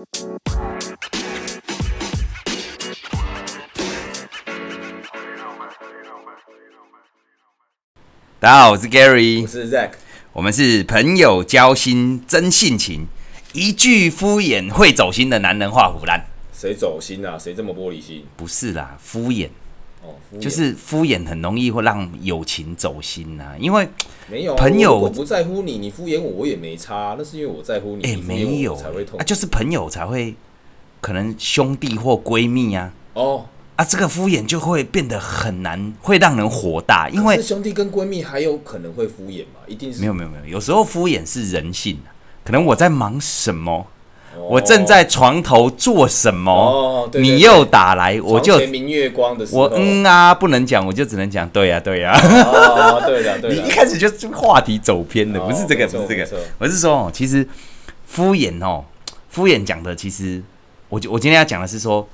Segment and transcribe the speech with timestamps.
[0.00, 0.06] 大
[8.48, 9.90] 家好，我是 Gary，我是 Zack，
[10.32, 13.08] 我们是朋友交心真性情，
[13.52, 16.24] 一句敷衍会走心的男人话唬烂。
[16.54, 17.38] 谁走心啊？
[17.38, 18.24] 谁这么玻璃心？
[18.38, 19.50] 不是啦，敷衍，
[20.02, 23.56] 哦，就是敷衍很容易会让友情走心呐、啊。
[23.58, 23.88] 因为
[24.30, 27.16] 没有朋友我不在乎你，你敷衍我，我也没差。
[27.18, 30.34] 那是因为我在乎你，哎、欸，没有才会痛啊，就是朋友才会，
[31.00, 32.92] 可能兄弟或闺蜜啊。
[33.14, 33.44] 哦。
[33.76, 37.08] 啊，这个敷衍就会变得很难，会让人火大。
[37.08, 39.60] 因为兄弟跟闺蜜还有可能会敷衍嘛？
[39.66, 41.98] 一定是没有没有没有，有时候敷衍是人性。
[42.44, 43.86] 可能我在忙什么，哦、
[44.38, 52.20] 我正在床头做什么，哦、对对对，你又打来，我就明月光的时候，我嗯啊，不能讲，我就只能讲对呀、啊、对呀、啊。
[52.20, 53.62] 哦，对的对的。
[53.62, 57.46] 你一开始就话题走偏了，哦、不是这个，不是这个，我是说，其实
[58.06, 58.84] 敷衍哦，
[59.28, 60.42] 敷衍讲的，其实
[60.88, 62.08] 我我今天要讲的是说。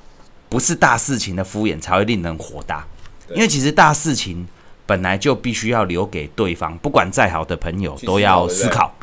[0.48, 2.86] 不是大事情的敷衍才会令人火大，
[3.34, 4.46] 因为其实大事情
[4.86, 8.94] 本来就必须要留给对方，不管再好的朋友都要思考。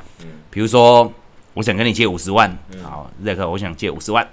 [0.49, 1.11] 比如说，
[1.53, 4.27] 我想跟你借五十万，好，，Zack，，我想借五十万，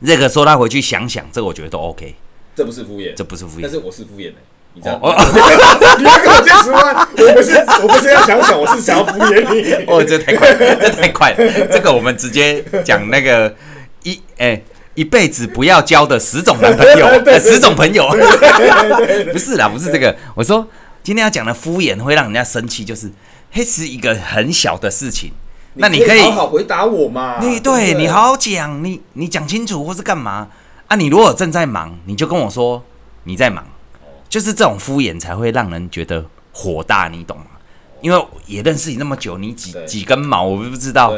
[0.00, 2.14] 瑞克说他回去想想，这个我觉得都 OK。
[2.54, 4.36] 这不是敷衍，这不是敷衍，但是我是敷衍的，
[4.74, 5.14] 你知道哦，
[5.98, 9.84] 你要跟我借十万，我不是，我不是要想想，我是想要敷衍你。
[9.90, 13.54] 哦，这太快，这太快了，这个我们直接讲那个
[14.02, 14.62] 一哎。
[14.96, 18.06] 一辈子不要交的十种男朋友， 呃，十种朋友，
[19.32, 20.14] 不是啦，不是这个。
[20.34, 20.66] 我说
[21.02, 23.10] 今天要讲的敷衍会让人家生气，就是
[23.52, 25.30] 嘿，是一个很小的事情，
[25.74, 27.38] 那你可以好好回答我嘛？
[27.40, 30.48] 你对你好好讲，你你讲清楚或是干嘛
[30.88, 30.96] 啊？
[30.96, 32.82] 你如果正在忙，你就跟我说
[33.24, 33.64] 你在忙，
[34.28, 37.44] 就是这种敷衍才会让人觉得火大，你懂吗？
[38.00, 41.14] 因为也认识你那么久，你几几根毛我不知道。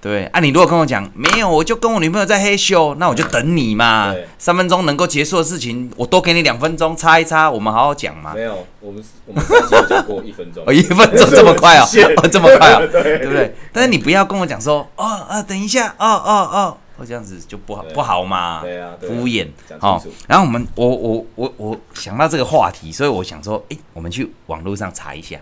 [0.00, 4.14] 对啊，你如果跟我讲没有，我就跟我女朋友在嘿咻，那我就等你嘛。
[4.38, 8.32] 三分钟能够结束的事情，我多给你两分钟，擦一擦，我们好好讲嘛。
[8.34, 10.62] 没有，我们我们上次讲过一分钟。
[10.64, 11.84] 哦，一分钟这么快哦，
[12.22, 13.54] 哦这么快哦， 对不对？
[13.72, 18.60] 但是你不要跟我讲说，哦啊，等一下，哦哦哦，我这样子就不好不好嘛。
[18.62, 19.48] 对啊，敷衍。
[19.80, 25.36] 好，然后我们我我我我想到这个话题，所以我想说，哎，我们去网络上查一下。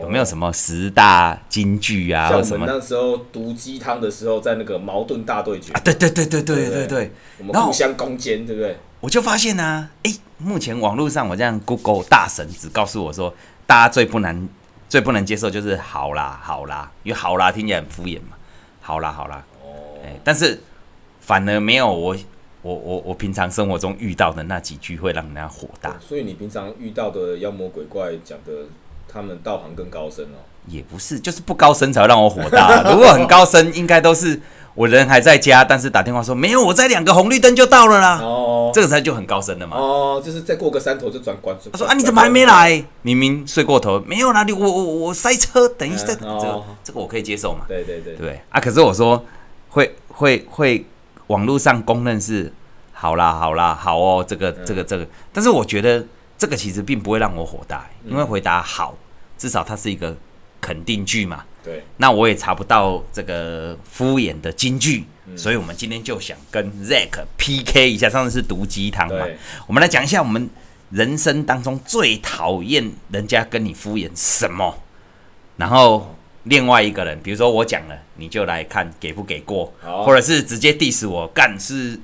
[0.00, 2.28] 有没有什么十大金句啊？
[2.28, 8.76] 像我们那时候毒鸡汤的时候，在那个矛盾大对决啊，对对对对对对对，我们互相攻坚，对不对？
[9.00, 13.32] 我就发现呢，哎，目前网络上我这样 Google 大神只告诉我说，
[13.66, 14.48] 大家最不能
[14.88, 18.36] 最不能接受就是好啦好啦，因为好啦听起来很敷衍嘛，
[18.80, 20.60] 好啦好啦，哦，哎，但是
[21.20, 22.16] 反而没有我
[22.62, 25.96] 我我我平常生活中遇到的那几句会让人家火大。
[26.00, 28.52] 所以你平常遇到的妖魔鬼怪讲的。
[29.12, 32.82] 他们道行更高深哦，也不是，就是不高深才会让我火大。
[32.90, 34.40] 如果很高深，应该都是
[34.74, 38.20] 我人还在家，但是打电话说没有，我在两个红绿灯就到了啦。
[38.22, 39.76] 哦，这个才就很高深的嘛。
[39.76, 41.54] 哦，就是再过个山头就转关。
[41.70, 42.82] 他说啊，你怎么还没来？
[43.02, 47.66] 明明睡过头，没有啦，你我我我塞车，等一下，这个这个我可以接受嘛。
[47.68, 48.58] 对对对，对啊。
[48.58, 49.22] 可是我说
[49.68, 50.86] 会会会，
[51.26, 52.50] 网络上公认是
[52.92, 56.02] 好啦好啦好哦，这个这个这个，但是我觉得
[56.38, 58.94] 这个其实并不会让我火大，因为回答好。
[59.42, 60.16] 至少它是一个
[60.60, 61.44] 肯定句嘛。
[61.64, 61.82] 对。
[61.96, 68.08] 那我也查不到这个敷衍的金句，嗯、所以我们今天就想跟 Zack PK 一下。
[68.08, 69.26] 上次是毒鸡汤嘛，
[69.66, 70.48] 我们来讲一下我们
[70.90, 74.78] 人生当中最讨厌人家跟你敷衍什么。
[75.56, 76.14] 然后
[76.44, 81.98] 另外一个人，比如说我讲了，你就来看给不给过，哦、或者是直接 diss 我干是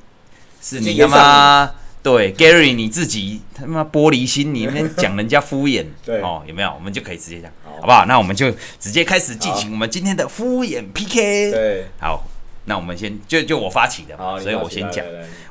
[0.60, 1.70] 是你吗？
[2.08, 6.72] 对，Gary，你自己他妈玻璃心，你那边讲人家敷衍， 对哦，有没有？
[6.74, 8.06] 我们就可以直接讲，好，好不好？
[8.06, 11.50] 那我们就直接开始进行我们今天的敷衍 PK。
[11.50, 12.24] 对，好，
[12.64, 15.04] 那我们先就就我发起的嘛，所以我先讲。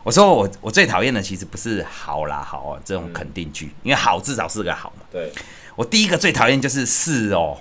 [0.03, 5.05] 我说我我最讨厌的其实不是好啦好啊这种肯定句，嗯、因为好至少是个好嘛。
[5.11, 5.31] 对，
[5.75, 7.57] 我第一个最讨厌就是是哦，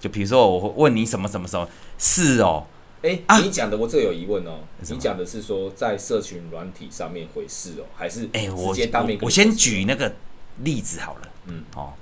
[0.00, 1.68] 就比如说我问你什么什么什么，
[1.98, 2.64] 是哦。
[3.02, 4.58] 哎，欸啊、你讲的我这有疑问哦。
[4.80, 9.26] 你讲的是说在社群软体上面回事哦，还是哎，直接当面我？
[9.26, 10.12] 我先举那个
[10.58, 11.20] 例子好了。
[11.46, 11.94] 嗯，哦，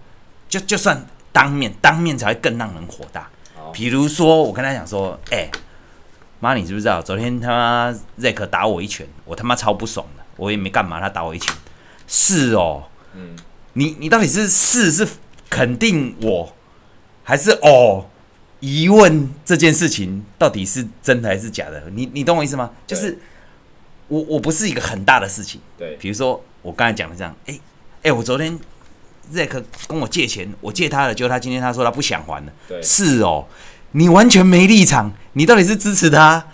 [0.48, 3.30] 就就算当面，当面才会更让人火大。
[3.56, 5.50] 哦、比如说，我跟他讲说，哎、欸，
[6.40, 11.54] 妈，你知不知道昨天他妈 Zack 打我一拳，我他妈超不爽的，我也没干嘛，他打我一拳。
[12.08, 12.82] 是哦，
[13.14, 13.36] 嗯，
[13.74, 15.06] 你你到底是是是
[15.48, 16.52] 肯定我，
[17.22, 18.06] 还是哦？
[18.60, 21.82] 疑问这件事情到底是真的还是假的？
[21.92, 22.72] 你你懂我意思吗？
[22.86, 23.18] 就是
[24.08, 27.60] 我我不是一个很大的事情，对，比如说我刚才讲的这样，哎、欸、哎、
[28.04, 28.58] 欸，我昨天
[29.32, 33.46] Zack 跟我借钱，我借他了，结果他今天他说他不想还了，对，是哦，
[33.92, 36.48] 你完全没立场，你到底是支持他？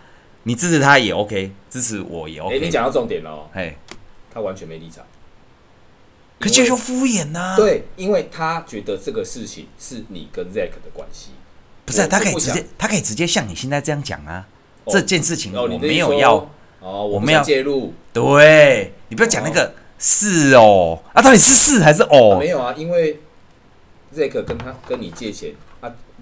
[0.46, 2.54] 你支持他也 OK，支持我也 OK。
[2.54, 3.78] 哎，你讲到重点了哦，嘿，
[4.30, 5.02] 他完全没立场，
[6.38, 7.54] 可这就敷衍呐。
[7.56, 11.30] 对，因为他觉得这个事情是你跟 Zack 的关系，
[11.84, 14.46] 不是他可以直接，他可以直接像你现在这样讲啊。
[14.86, 16.34] 这件事情我没有要
[16.80, 17.94] 哦，我没有介入。
[18.12, 22.36] 对，你不要讲那个是哦啊，到底是是还是哦？
[22.38, 23.18] 没有啊，因为
[24.14, 25.52] Zack 跟他跟你借钱。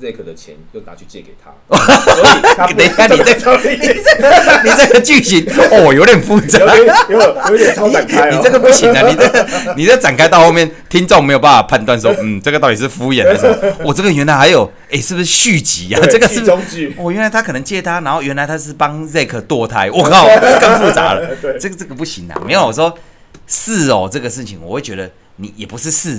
[0.00, 9.02] Zack 的钱又拿去借给他，所以他 等一下，你这个 你这 你这个剧情哦，有点复杂，有有有点超展开，你这个不行啊！
[9.06, 16.00] 你这个你这展开到后面，听众没有办法判断说，嗯，这个到底是敷衍还是我这个原来还有哎，是不是续集啊？
[16.10, 16.94] 这个是中剧。
[16.96, 20.26] 我原来他可能借他，然后原来他是帮 Zack 堕胎，我靠，
[20.58, 21.36] 更复杂了。
[21.60, 22.40] 这个这个不行啊！
[22.46, 22.98] 没有我说
[23.46, 26.18] 是哦，这个事情我会觉得你也不是是。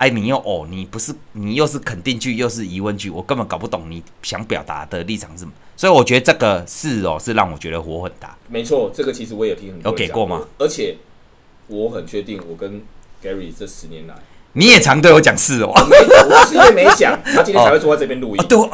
[0.00, 8.34] 哎，你又哦，你不是你又是肯定句又是疑问句，我根本搞不懂你想表达的立场是什么，所以我觉得这个是哦，是让我觉得火很大。
[8.48, 10.48] 没错，这个其实我也听很多有给过吗？
[10.56, 10.96] 而且
[11.66, 12.80] 我很确定，我跟
[13.22, 14.14] Gary 这十年来，
[14.54, 18.42] 你也常对我讲是哦，我是因为没讲， 他今天才会坐在这边录音。
[18.48, 18.56] 对，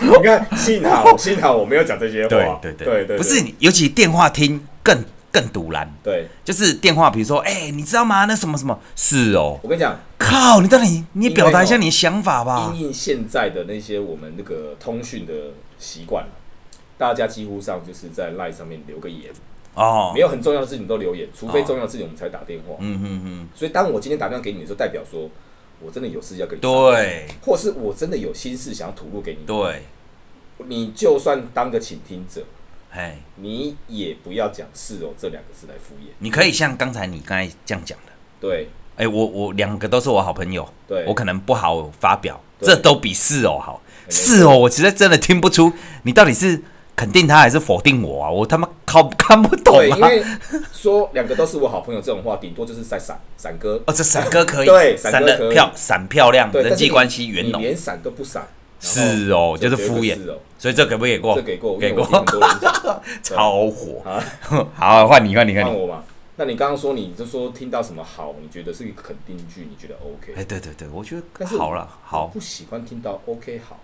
[0.00, 2.28] 你看，幸好幸好我没有讲这些话。
[2.28, 5.04] 对对对对，不是你，尤其电话听更。
[5.36, 8.24] 更堵然，对，就是电话，比如说，哎、欸，你知道吗？
[8.24, 9.60] 那什么什么，是哦。
[9.62, 12.72] 我跟你讲，靠，你到底你表达一下你的想法吧。
[12.74, 15.32] 因应现在的那些我们那个通讯的
[15.78, 16.26] 习惯，
[16.96, 19.30] 大家几乎上就是在 LINE 上面留个言
[19.74, 22.76] 哦，没有很重要的事情都留言，除非重要的事情我们才打电话。
[22.78, 23.48] 嗯嗯嗯。
[23.54, 25.28] 所以当我今天打电话给你的时候，代表说
[25.82, 29.82] 我真的有事要跟你，对，或是我真的有心事想要吐露给你，对，
[30.66, 32.42] 你就算当个倾听者。
[32.96, 36.08] 哎，你也不要讲是哦这两个字来敷衍。
[36.20, 38.68] 你可以像刚才你刚才这样讲的，对。
[38.96, 43.82] 哎，我我两个都是我好朋友，对，我可能不好发表，这都比是哦好。
[44.08, 45.70] 是哦，我其实真的听不出
[46.04, 46.62] 你到底是
[46.94, 49.96] 肯定他还是否定我啊，我他妈靠看不懂啊。
[49.96, 50.24] 因为
[50.72, 58.48] 说两个都是我好朋友这种话，顶多就是在闪闪哥哦，这闪哥可以，对，闪的漂闪漂亮，人际关系圆融，连闪都不闪。
[58.86, 60.16] 是哦，就是敷衍，
[60.58, 61.34] 所以这给不给过？
[61.34, 62.04] 这给过，给过，
[63.22, 64.02] 超火。
[64.74, 66.04] 好， 换你，换你，换我嘛。
[66.36, 70.34] 那你刚刚说，你就说听到什么好，你觉得是一个肯定句，你觉得 OK？
[70.36, 72.26] 哎，对对对，我觉得好了，好。
[72.26, 73.80] 不喜欢听到 OK 好，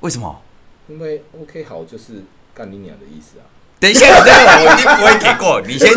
[0.00, 0.40] 为什么？
[0.88, 3.46] 因为 OK 好就是干你娘的意思啊。
[3.78, 5.60] 等一下，我一定不会给过。
[5.62, 5.88] 你先，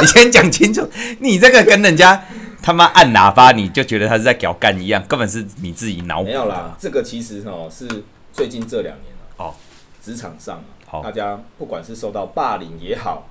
[0.00, 0.86] 你先讲清楚，
[1.20, 2.22] 你这个跟人家。
[2.62, 6.26] 他妈按喇叭，你就觉得他是在屌干一样，根本是你自己脑补。
[6.26, 7.86] 没有啦，这个其实哦是
[8.32, 9.52] 最近这两年哦，
[10.00, 10.62] 职场上
[11.02, 13.28] 大家不管是受到霸凌也好，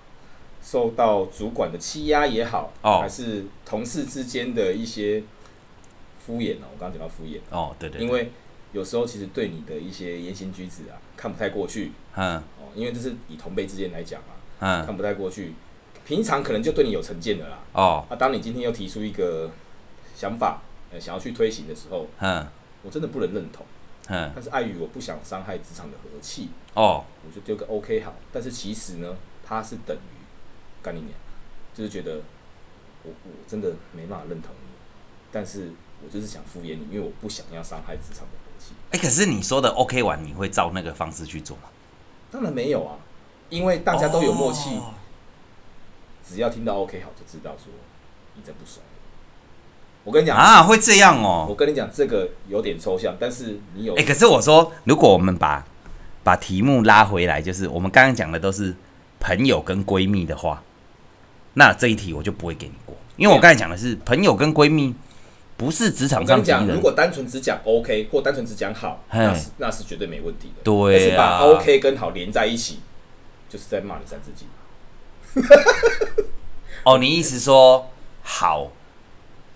[0.62, 5.24] 受到主管的欺压也好，哦，还是同事之间的一些
[6.26, 7.40] 敷衍哦，我刚刚讲到敷衍。
[7.50, 8.32] 哦，对对，因为
[8.74, 15.54] 有时候其实对你的一些言行举止啊，看不太过去，嗯，哦，因为这是以同辈之间来讲啊，嗯，看不太过去。
[16.06, 17.60] 平常可能就对你有成见的啦。
[17.74, 18.06] 哦。
[18.10, 19.50] 那当你今天又提出一个
[20.16, 20.62] 想法，
[20.92, 22.48] 呃，想要去推行的时候，嗯，
[22.84, 23.66] 我真的不能认同。
[24.08, 24.32] 嗯。
[24.36, 28.14] 但是碍于我不想伤害职场的和气，哦，我就丢个 OK 好。
[28.32, 29.16] 但是其实呢，
[29.46, 31.12] 它是等于干你娘，
[31.74, 32.22] 就是觉得
[33.04, 34.70] 我我真的没办法认同你，
[35.32, 35.72] 但是
[36.04, 38.74] 我就是想敷衍你，因为我不想要伤害职场的和气。
[38.92, 41.64] 哎，可是你说的 OK 完，你会照那个方式去做吗？
[42.32, 42.98] 当然没有啊，
[43.50, 44.72] 因为大家都有默契。
[44.78, 44.94] 哦
[46.28, 47.72] 只要听到 OK 好，就知道说
[48.36, 48.84] 你真不爽。
[50.04, 51.46] 我跟你讲啊，会这样哦。
[51.48, 54.08] 我跟你讲，这个有点抽象，但是你有哎、欸。
[54.08, 55.64] 可是我说，如果我们把
[56.24, 58.76] 把题目拉回来，就是我们刚刚讲的都是
[59.20, 60.64] 朋友跟闺蜜的话，
[61.54, 64.96] 那这一题我就不会给你过，因为我刚才讲的是朋友跟闺蜜，
[65.56, 66.66] 不是职场上讲。
[66.68, 70.64] 如果单纯只讲 OK 或单纯只讲好，那是那是绝对没问题的。
[70.64, 72.80] 对、啊，但是把 OK 跟好连在一起，
[73.48, 74.48] 就是在骂你三字经。
[76.84, 77.90] 哦，你意思说
[78.24, 78.72] 好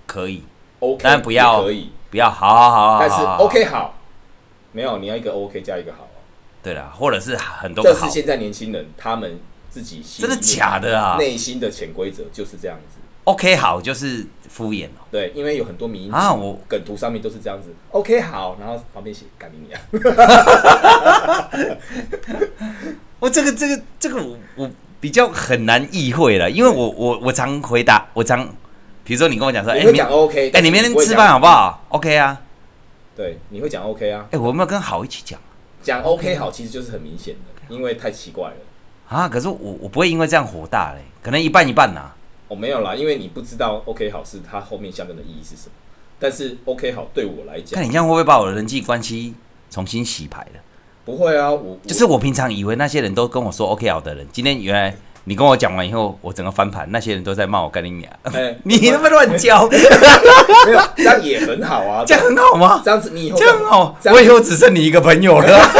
[0.05, 0.43] 可以
[0.79, 3.95] ，OK，但不要可以，不要好好好好，但是 OK 好，
[4.71, 6.07] 没有你要一个 OK 加一个好，
[6.61, 9.39] 对了，或者是很多，这是现在年轻人他们
[9.69, 11.17] 自己真的假的啊？
[11.17, 19.81] 内心的潜规则就是这样子，OK 好就是敷衍哦，对，因为有很多迷啊，我梗图上面都是这样子，OK 好，然后旁边写干你娘，
[23.19, 24.69] 我这个这个这个我我。
[25.05, 28.43] 比较很难意会了，因为我我我常回答，我常，
[29.03, 32.41] 比如说你跟我讲说，哎，你讲 OK，哎，你明天吃饭好不好？OK 啊，
[33.15, 34.25] 对，你会讲 OK 啊？
[34.31, 35.39] 哎，我有没有跟好一起讲？
[35.83, 38.55] 讲 OK 好，其实就是很明显的，因为太奇怪了
[39.07, 39.29] 啊！
[39.29, 42.11] 可是我我不会因为这样火大嘞，可能一半一半呐。
[42.47, 45.71] 我没有啦，因为你不知道 OK 好是它后面象征的意义是什么。
[46.17, 49.35] 但是 OK 好对我来讲，看你这样会不会把我的人际关系
[49.69, 50.59] 重新洗牌了？
[51.05, 54.95] 不会啊，我就是我平常以为那些人都跟我说 OK 好的人，今天原来
[55.25, 59.77] 你跟我讲完以后，我整个翻盘，那些人都在骂我干你娘，欸 你他妈乱教，没
[60.71, 62.81] 有这样也很好啊，这样很好吗？
[62.83, 65.71] 这样子你以后这样很好，我以后只剩你一个朋友了。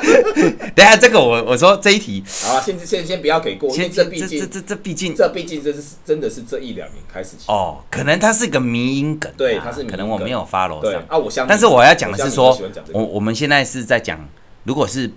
[0.74, 11.02] 等下这个我我说这一题啊，先先先不要给过，因为这毕竟这这这毕竟这毕竟这是真的是这一两年开始哦，可能它是一个迷因梗，对，它是可能我没有 follow 上。
[11.08, 12.58] 啊，我相信，但是我要讲的是说，
[12.92, 14.18] 我我们现在是在讲，
[14.64, 15.10] 如果是。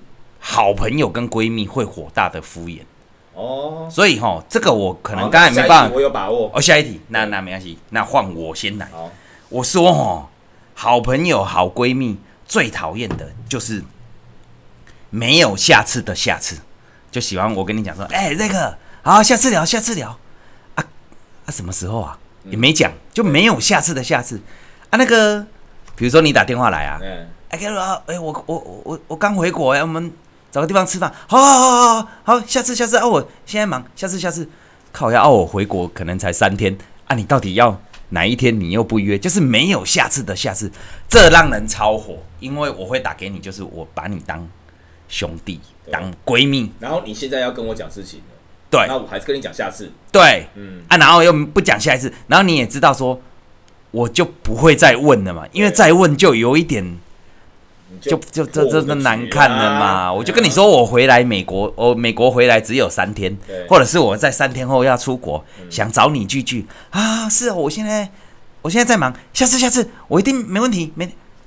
[0.45, 2.81] 好朋友跟闺蜜会火大的敷衍
[3.33, 6.59] 哦，所以哈，这个我可能刚才没办法，我有把握哦。
[6.59, 8.89] 下一题，那那没关系，那换我先来。
[9.47, 10.27] 我说哦，
[10.75, 13.81] 好朋友、好闺蜜最讨厌的就是
[15.09, 16.57] 没有下次的下次，
[17.09, 20.09] 就喜欢我跟你讲说，哎，那个好，下次聊，下次聊
[20.75, 20.83] 啊
[21.45, 22.19] 啊，什么时候啊？
[22.43, 24.41] 也没讲，就没有下次的下次
[24.89, 24.97] 啊。
[24.97, 25.47] 那个，
[25.95, 26.99] 比如说你打电话来啊，
[27.53, 30.11] 哎，给我，哎，我我我我刚回国，我们。
[30.51, 34.47] 找个地方吃饭，好，好，好，好，好，下次，下次啊，我现在忙，下次，下次，
[34.91, 38.59] 靠要啊，我回国可能才三天啊，你到底要哪一天？
[38.59, 40.71] 你又不约，就是没有下次的下次，
[41.09, 44.47] 这让人超火，因为我会打给你，就是我把你当
[45.09, 45.59] 兄弟，
[45.91, 48.21] 当闺蜜，然后你现在要跟我讲事情，
[48.69, 53.19] 对，那我还是跟你讲下次，对，嗯啊，然后又不讲下一次，然后你也知道说，
[53.89, 56.99] 我就不会再问了嘛，因为再问就有一点。
[58.01, 60.11] 就就这这这难看了嘛！
[60.11, 63.37] 我就跟你说，我回来美国，我美国回来只有三天，
[63.69, 67.29] 或者是我在三天后要出国，想找你聚聚啊！
[67.29, 68.09] 是啊，我现在
[68.61, 71.05] 我现在在忙，下次下次我一定没问题，没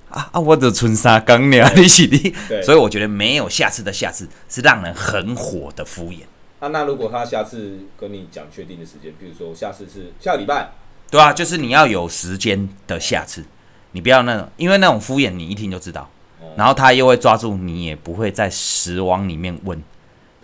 [0.09, 0.41] 啊啊！
[0.41, 6.21] 我的春沙刚了，你洗的，所以我觉得没有下次的下次是让人很火的敷衍。
[6.59, 10.73] 啊，那如果他下次跟你讲确定的时间，比如说下次是下个礼拜，
[11.11, 13.45] 对啊，就是你要有时间的下次，
[13.93, 16.09] 你不要那种，因为那种敷衍你一听就知道。
[16.57, 19.83] 然后他又会抓住你，也不会在时网里面问，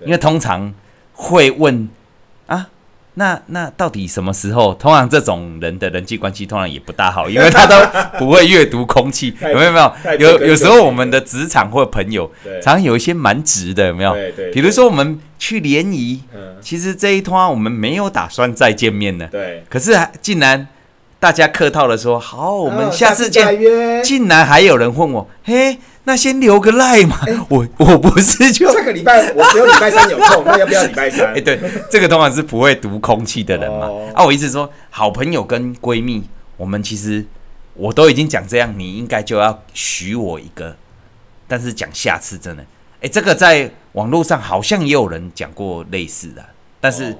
[0.05, 0.73] 因为通常
[1.15, 1.89] 会问
[2.47, 2.69] 啊，
[3.15, 4.75] 那那到底什么时候？
[4.75, 7.77] 通常这种人的人际关系通常也不大好，因为他都
[8.19, 9.73] 不会阅读空气，有没有？
[9.73, 12.31] 没有，有有时候我们的职场或朋友，
[12.63, 14.15] 常常有一些蛮直的，有没有？
[14.53, 16.23] 比如说我们去联谊，
[16.61, 20.69] 其实这一趟我们没有打算再见面的，对，可是竟然。
[21.23, 24.03] 大家客套的说好，我们下次见。
[24.03, 27.21] 竟然还有人问我，嘿，那先留个赖嘛。
[27.49, 31.33] 我我不是就这个礼拜我只有礼拜三有空， 那要不要礼拜三？
[31.33, 33.89] 哎，对，这个通常是不会读空气的人嘛。
[34.17, 36.25] 啊，我意思说，好朋友跟闺蜜，
[36.57, 37.25] 我们其实
[37.75, 40.75] 我都已经讲这样，你应该就要许我一个。
[41.47, 42.65] 但是讲下次真的，
[43.01, 46.45] 哎，这个在网络上好像也有人讲过类似的，
[46.81, 47.17] 但是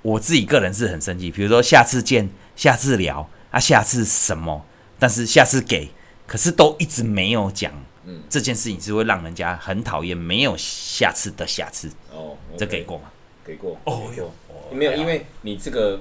[0.00, 1.30] 我自己个人是很生气。
[1.30, 3.28] 比如说下次见，下次聊。
[3.52, 4.66] 啊，下次什么？
[4.98, 5.90] 但是下次给，
[6.26, 7.72] 可是都一直没有讲。
[8.04, 11.88] 嗯，这件事情是会让人家很讨厌，没有下次的下次。
[12.10, 13.04] 哦，这给过吗？
[13.44, 13.78] 给过。
[13.84, 14.32] 哦哟，
[14.72, 16.00] 没有，因为你这个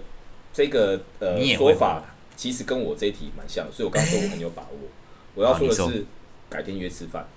[0.51, 2.03] 这个呃说法，
[2.35, 4.77] 其实跟我这一题蛮像，所以我刚刚说我很有把握。
[5.35, 6.05] 我要说的是，
[6.49, 7.27] 改天约吃饭。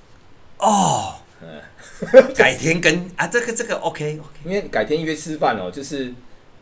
[0.59, 1.61] 哦，嗯，
[2.35, 6.13] 改天跟啊，这个这个 OK OK，因为改天约吃饭哦，就是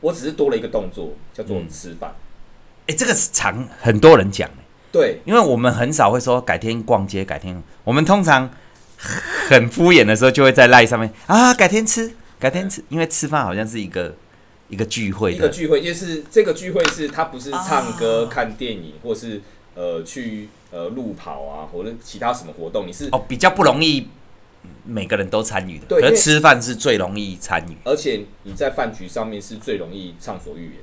[0.01, 2.15] 我只是多了一个动作，叫做吃饭。
[2.87, 4.51] 哎，这个是常很多人讲，
[4.91, 8.51] 对，因为我们很少会说改天逛街，改天我们通常
[8.97, 14.15] 很敷衍的时候，就会在赖上面啊，改天吃，改天吃，因为吃饭好像是一个
[14.69, 19.41] 一个聚会，一个聚会，就是这个聚会是它不是唱歌、看电影，或是
[19.75, 24.09] 呃去呃路跑啊，或者其他什么活动，你是哦比较不容易
[24.85, 30.75] 每个人都参与的，对，可是吃饭是最容易参与，而且你在饭局上面是最容易畅所欲言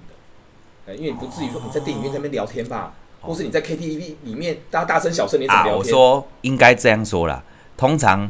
[0.90, 0.96] 的。
[0.96, 5.78] 因为你不至于说你在电影院那边聊天吧，或是你在 KTV 里面大大声小声你怎么聊天？
[5.78, 7.44] 我说应该这样说啦。
[7.78, 8.30] 通常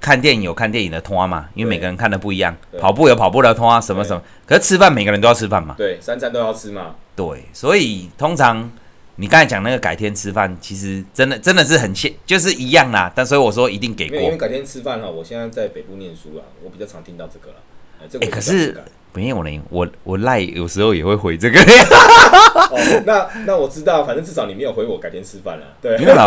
[0.00, 2.56] 看电影有看电影的通话嘛，因为每个人看的不一样。
[2.80, 4.22] 跑步有跑步的通话，什么什么。
[4.46, 5.74] 可是吃饭每个人都要吃饭嘛。
[5.76, 6.96] 对，三餐都要吃嘛。
[7.14, 8.70] 对，所以通常
[9.16, 13.12] 你刚才讲那个改天吃饭，其实真的真的是很现，就是一样啦。
[13.14, 14.20] 但所以我说一定给过。
[14.20, 17.56] 因为改天吃饭哈，我现在在北部念书啊，我比较常听到这个了。
[18.20, 18.80] 哎，可是。
[19.14, 21.58] 没有嘞，我我赖有时候也会回这个。
[21.60, 25.64] 哦，那那我知道，反正至少你没有回我，改天吃饭了。
[25.80, 26.26] 对，没有啦，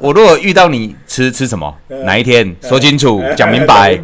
[0.00, 1.74] 我我如果遇到你吃吃什么，
[2.04, 3.98] 哪一天说清楚，讲明白。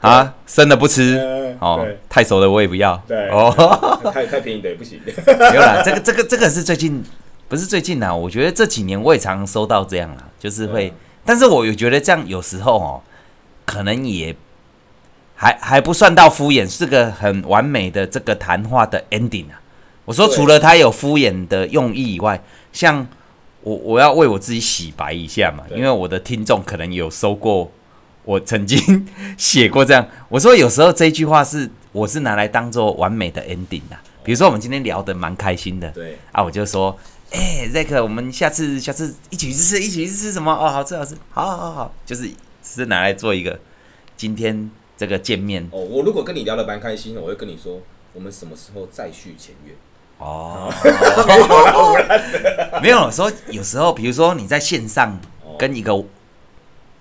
[0.00, 2.96] 啊，生的不吃，哦，太熟的我也不要。
[3.06, 3.52] 对，哦，
[4.14, 5.00] 太太便宜的也不行。
[5.04, 7.02] 没有啦，这个这个这个是最近，
[7.48, 10.92] 不是最近啦，我觉得这几年我也常常收到这样啦，就是会，
[11.24, 13.02] 但是我有觉得这样有时候哦，
[13.66, 14.34] 可能也。
[15.42, 19.58] 还还不算到敷衍，是个很完美的这个谈话的 ending 啊！
[20.04, 22.38] 我说除了他有敷衍的用意以外，
[22.74, 23.08] 像
[23.62, 27.72] 我我要为我自己洗白一下嘛，因为我的听众可能有收过
[28.26, 33.96] 我曾经写过这样，我说有时候这句话是我是拿来当做完美的 ending 的。
[34.22, 36.94] 比如说我们今天聊得蛮开心的，对啊，我就说，
[37.32, 40.52] 哎，Zack，我们下次下次一起去吃，一起去吃什么？
[40.52, 42.28] 哦，好吃好吃，好好好好，就是
[42.62, 43.58] 只是拿来做一个
[44.18, 44.70] 今天
[45.00, 45.66] 这个见面。
[45.72, 47.80] 哦，我如果跟你聊得蛮开心的，我会跟你说，
[48.12, 49.74] 我们什么时候再续前缘？
[50.18, 50.70] 哦，
[52.82, 55.18] 没有说有时候，比如说你在线上
[55.58, 56.04] 跟一个。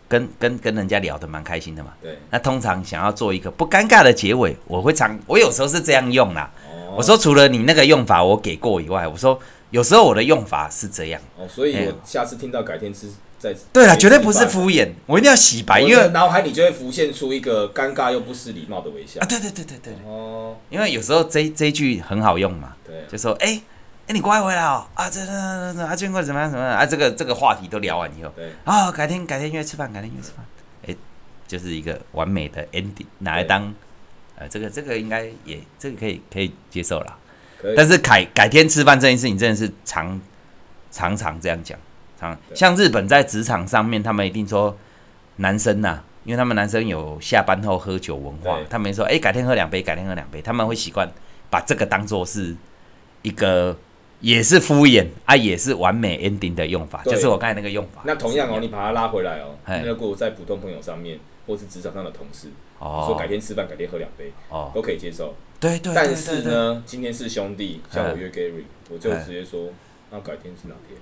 [0.08, 2.18] 跟跟跟人家聊得蛮开心的嘛，对。
[2.32, 6.52] 那通常想要做一个不尴尬的结尾，我会常我有时候是这样用啦。
[6.66, 6.96] 哦。
[6.98, 9.40] 我说除了你那个用法我给过以外，我说
[9.70, 11.22] 有时候我的用法是这样。
[11.38, 13.08] 哦，所以我下次听到改天吃
[13.40, 13.56] 再。
[13.74, 19.20] 对了，绝对不是敷衍，我一定要洗白，因为脑海里就会浮现出一个尴尬又不失礼貌的微笑。
[19.22, 19.94] 啊，对对对对对。
[20.06, 20.58] 哦。
[20.70, 22.76] 因为有时候这这一句很好用嘛。
[22.86, 23.06] 对。
[23.10, 23.62] 就说哎。
[24.08, 24.84] 哎，你乖回来哦！
[24.96, 26.50] 啊，这这这这阿俊过怎么样？
[26.50, 26.76] 怎么样？
[26.76, 30.44] 啊，这个这个话题都聊完以后，对啊，改天改天约吃饭，改天约吃饭。
[30.88, 30.96] 哎，
[31.48, 33.72] 就是一个完美的 ending，拿来当，
[34.36, 37.16] 呃，这个这个应该也这个可以可以接受啦。
[37.78, 40.20] 但是改改天吃饭这件事情真的是常
[40.90, 41.78] 常常这样讲，
[42.20, 44.76] 常像日本在职场上面，他们一定说
[45.38, 51.10] 男生呐、啊，因为他们男生有下班后喝酒文化，他们说哎，改天喝两杯，改天喝两杯，他们会习惯
[51.50, 52.56] 把这个当做是
[53.22, 53.78] 一个。
[54.22, 58.02] 也是敷衍啊，也是完美 ending 的用法，就是我刚才那个用法。
[58.04, 62.50] 那同样哦，你把它拉回来哦，如果在普通朋友上面，或是职场上的同事，
[62.80, 65.34] 哦，说改天吃饭，改天喝两杯，哦，都可以接受。
[65.58, 65.94] 对对。
[65.96, 69.70] 但是呢，今天是兄弟，像我约 Gary，我就直接说，
[70.12, 71.00] 那改天是哪天？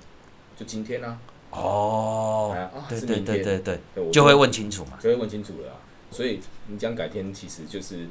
[0.58, 1.18] 就今天啊。
[1.52, 2.56] 哦。
[2.58, 5.74] 啊，对对对对对，就会问清楚嘛，就会问清楚了。
[6.12, 8.08] 所以你讲改天，其实就是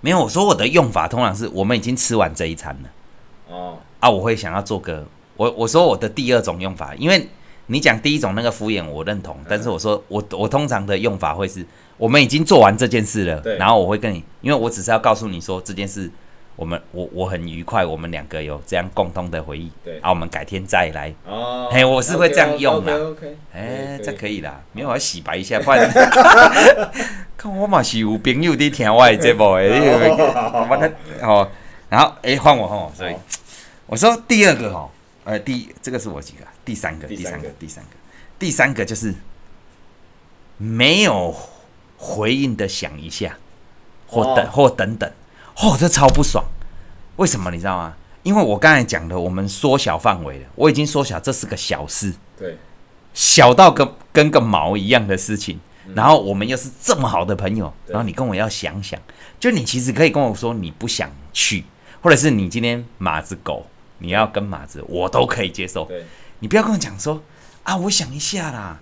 [0.00, 0.18] 没有。
[0.18, 3.54] 我说我的用法通常是我们已经吃完这一餐了。
[3.54, 3.78] 哦。
[4.00, 7.28] 啊，我会想要做个我我说我的第二种用法，因为
[7.66, 11.64] 你讲第一种那个敷衍我认同，但是我说我我通常的用法会是，
[11.96, 16.10] 我们已经做完这件事了，然后我会跟你，因为我只是要告诉你说这件事，
[16.56, 25.90] 我们我我很愉快，我们两个有这样共同的回忆，对，啊，我们改天再来，哦，嘿，我是会这样用的，OK，哎，这可以啦，没有我要洗白一下， 不然。
[27.36, 30.08] 看我嘛是有朋友在听我的节目诶，
[31.20, 31.50] 好，
[31.90, 33.14] 然后哎换我换我，所以。
[33.86, 34.88] 我说第二个哦，
[35.24, 37.90] 呃，第这个是我几个，第三个，第三个，第三个，
[38.38, 38.82] 第三个。
[38.82, 39.14] 就是
[40.56, 41.36] 没有
[41.98, 43.36] 回应的想一下，
[44.06, 45.10] 或等或等等，
[45.56, 46.44] 哦，这超不爽。
[47.16, 47.94] 为什么你知道吗？
[48.22, 52.56] 因为我刚才讲的，我们缩小范围了，我已经缩小，这是个小事，对，
[53.12, 55.60] 小到跟跟个毛一样的事情。
[55.94, 58.98] 然后我们又是这么好的朋友，然后你跟我要想想，
[59.38, 61.64] 就你其实可以跟我说你不想去，
[62.00, 63.66] 或者是你今天马子狗。
[63.98, 65.84] 你要跟马子，我都可以接受。
[65.84, 66.04] 对，
[66.40, 67.22] 你不要跟我讲说
[67.62, 68.78] 啊，我想一下啦，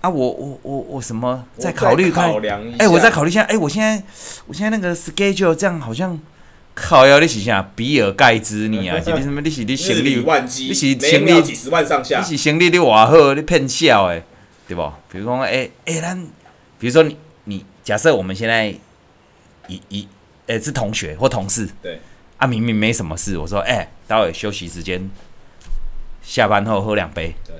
[0.00, 2.32] 啊，我我我我什么再考虑看，
[2.78, 4.02] 哎，我再考虑一下，哎，我现在
[4.46, 6.18] 我现在那个 schedule 这样好像
[6.74, 8.98] 靠要你是啥比尔盖茨你啊？
[8.98, 14.22] 今天什么你是你 行李你是行李几十万上下，你是行李你偌好，你骗笑诶，
[14.66, 14.90] 对不？
[15.12, 16.16] 比如说哎哎，咱
[16.78, 18.68] 比如说你你假设我们现在
[19.68, 20.08] 一一
[20.46, 22.00] 哎是同学或同事，对。
[22.38, 25.10] 啊，明明没什么事，我说，哎、欸，待会休息时间，
[26.22, 27.34] 下班后喝两杯。
[27.46, 27.54] 对。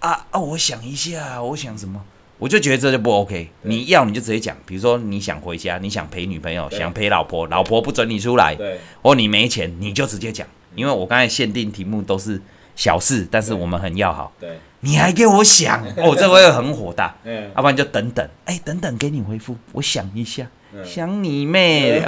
[0.00, 2.02] 啊啊，我想一下，我想什么？
[2.38, 3.50] 我就觉得这就不 OK。
[3.62, 8.54] 你要你就直接讲，比如说你想回家，你想陪女朋友，想陪老婆，老婆不准你出来。
[8.54, 8.80] 对。
[9.02, 12.40] 或你没钱，你就直接讲，因为我刚才限定题目都是
[12.74, 14.32] 小事，但是我们很要好。
[14.40, 14.58] 对。
[14.80, 17.14] 你还给我想，哦，这会很火大。
[17.24, 17.50] 嗯。
[17.54, 20.46] 要不然就等等，哎、欸，等等给你回复，我想一下。
[20.84, 22.02] 想你妹！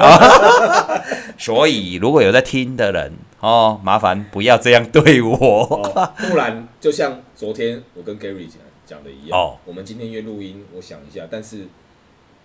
[1.38, 11.66] 所以如果有在听的人哦，麻烦不要这样对我，哦、不然就像昨天我跟 Gary 讲讲的一样，哦，我们今天约录音，我想一下，但是。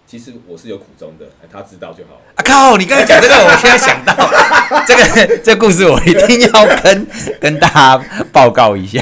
[0.09, 2.21] 其实我是有苦衷的，他知道就好。
[2.35, 2.77] 啊靠！
[2.77, 4.13] 你刚才讲这个，我现在想到
[4.87, 7.07] 这个这个故事，我一定要跟
[7.41, 9.01] 跟大家报告一下。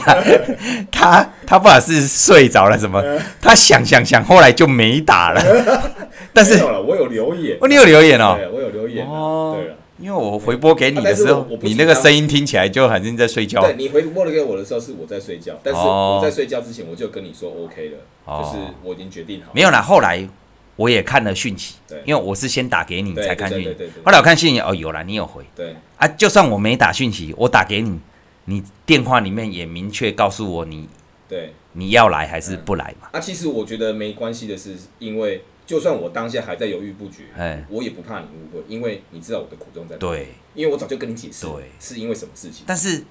[0.92, 3.04] 他他不管是睡着了什么，
[3.40, 5.42] 他想想想，后来就没打了。
[6.34, 9.58] 但是我有留言，哦，你有留言哦，我有留言哦。
[9.60, 13.62] 对了，因为我回拨给你的时候，你那个声音听起来就好像在睡觉。
[13.62, 19.52] 对，你回拨了给我的时候是我在睡觉，但是我在睡觉之前我就跟你说 OK 了，就是我已经决定好了。
[19.54, 20.28] 没有啦，后来。
[20.76, 25.76] 我也看了讯息，因为我是先打给你才看讯息，后来我看讯息哦，有了，你有回，对。
[25.98, 28.00] 啊，就算我没打讯息，我打给你，
[28.46, 30.90] 你电话里面也明确告诉我你
[31.30, 31.54] 对。
[31.78, 33.10] 你要来还是不来嘛？
[33.12, 42.64] 啊，其实我觉得没关系的是，因为就算我当下还在犹豫不决，哎，我也不怕你误会，因为你知道我的苦衷在哪，对，因为我早就跟你解释，对，是因为什么事情？
[42.66, 43.04] 但是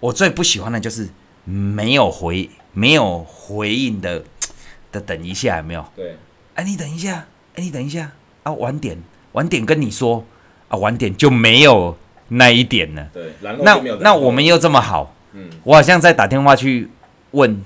[0.00, 1.08] 我最不喜欢的就是
[1.44, 4.22] 没有回没有回应的
[4.92, 5.82] 的等一下有没有？
[5.96, 6.16] 对。
[6.54, 8.10] 哎，你等一下，哎，你等一下
[8.42, 8.98] 啊，晚点
[9.32, 10.24] 晚点跟你说
[10.68, 11.96] 啊，晚点就没有
[12.28, 13.08] 那一点了。
[13.12, 16.88] 对，那那我们又这么好，嗯，我好像在打电话去
[17.30, 17.62] 问，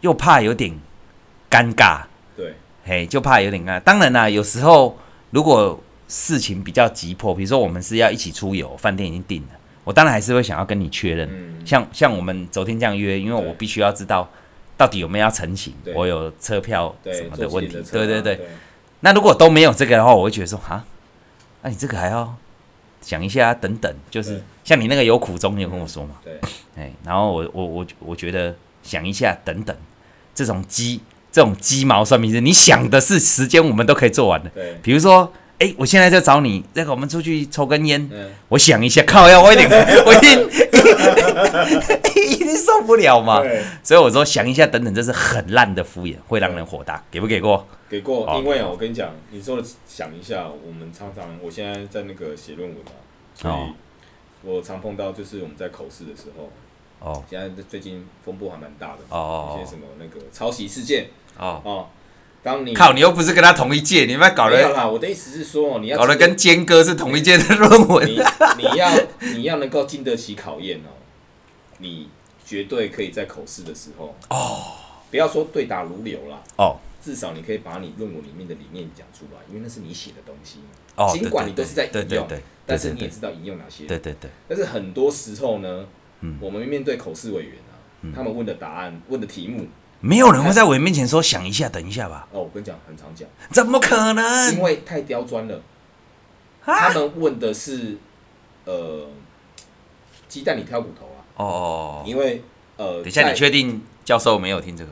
[0.00, 0.76] 又怕有点
[1.50, 2.00] 尴尬。
[2.36, 3.80] 对，嘿，就怕有点尴尬。
[3.80, 4.98] 当然啦，有时候
[5.30, 9.48] 如果事情比较急迫，比如说我们是要一起出游，饭店已经定了，
[9.84, 11.28] 我当然还是会想要跟你确认。
[11.30, 14.28] 嗯，像像我们昨天这样约，因为我必须要知道。
[14.76, 15.74] 到底有没有要成型？
[15.94, 17.82] 我有车票什么的问题。
[17.90, 18.40] 对对对。
[19.00, 20.84] 那如果都没有这个的话，我会觉得说啊，
[21.62, 22.34] 那你这个还要
[23.00, 23.94] 想一下，等等。
[24.10, 26.16] 就是像你那个有苦衷，你有跟我说嘛？
[26.24, 26.38] 对。
[26.76, 29.76] 哎，然后我我我我觉得想一下，等等。
[30.34, 31.00] 这种鸡
[31.32, 34.50] 这种鸡毛蒜皮事，你想的是时间，我们都可以做完的。
[34.50, 34.78] 对。
[34.82, 38.10] 比如说，哎，我现在在找你，那个我们出去抽根烟。
[38.48, 40.46] 我想一下，靠，要我一定，我一定。
[42.16, 43.42] 一定受不了嘛，
[43.82, 47.66] 所以我说想一下，等等，这是很烂的敷衍，会让人火大，给不给过？
[47.88, 52.92] 给过，因为啊，我跟你讲，你说的想一下，我们常常，我现在在那个写论文嘛，
[53.34, 53.54] 所以
[54.48, 56.50] 我常碰到就是我们在口试的时候，
[57.00, 61.86] 哦，现在最近风波还蛮大的，哦，一些什么那个抄袭事件，哦哦，
[62.46, 68.20] 当你靠，你又不是跟他同一届，你们搞得，没有啦，我的意思是说，你要搞得跟坚哥是同一届的论文，你
[68.58, 68.88] 你要
[69.34, 70.94] 你要能够经得起考验哦，
[71.78, 72.08] 你。
[72.48, 74.62] 绝对可以在口试的时候哦，
[75.10, 80.60] 不要说对答如流啦哦，至少你可以把你论文里面的理念讲出来，因为那是你写的东西
[80.94, 81.10] 哦。
[81.12, 82.28] 尽管你都是在引用，
[82.64, 83.84] 但是你也知道引用哪些。
[83.86, 84.30] 对对对。
[84.46, 85.86] 但是很多时候呢，
[86.38, 89.66] 我们面对口试委员啊，他们问的答案、问的题目，
[90.00, 92.28] 没有人会在我面前说想一下、等一下吧？
[92.32, 93.28] 哦，我跟你讲，很常讲。
[93.50, 94.54] 怎么可能？
[94.54, 95.60] 因为太刁钻了。
[96.64, 97.96] 他们问的是
[98.64, 99.08] 呃，
[100.28, 101.18] 鸡蛋里挑骨头啊。
[101.36, 102.42] 哦，因为
[102.76, 104.90] 呃，等一下，你确定教授没有听这个？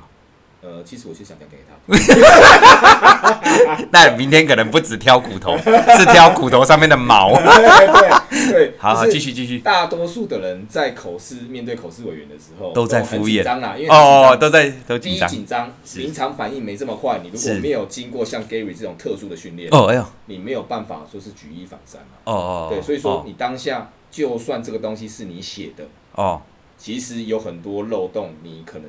[0.65, 1.75] 呃，其实我是想讲给他。
[3.93, 7.35] 那明天可能不止挑骨头，是挑骨头上面的毛。
[7.39, 9.59] 对对，好好继续继续。
[9.59, 17.21] 大多数的人在口试面对口试委员的时候，都在敷衍，紧张啦，因为哦，都在都第一紧张，临场反应没这么快。
[17.23, 22.01] 你如果没有经过像 Gary 这种特殊的训练，哦，哎呦，你没有办法说是举一反三。
[22.25, 25.85] 哦哦，对，所以说你当下就算这个东西是你写的。
[26.13, 26.41] 哦，
[26.79, 28.89] 其实有很多漏洞，你可能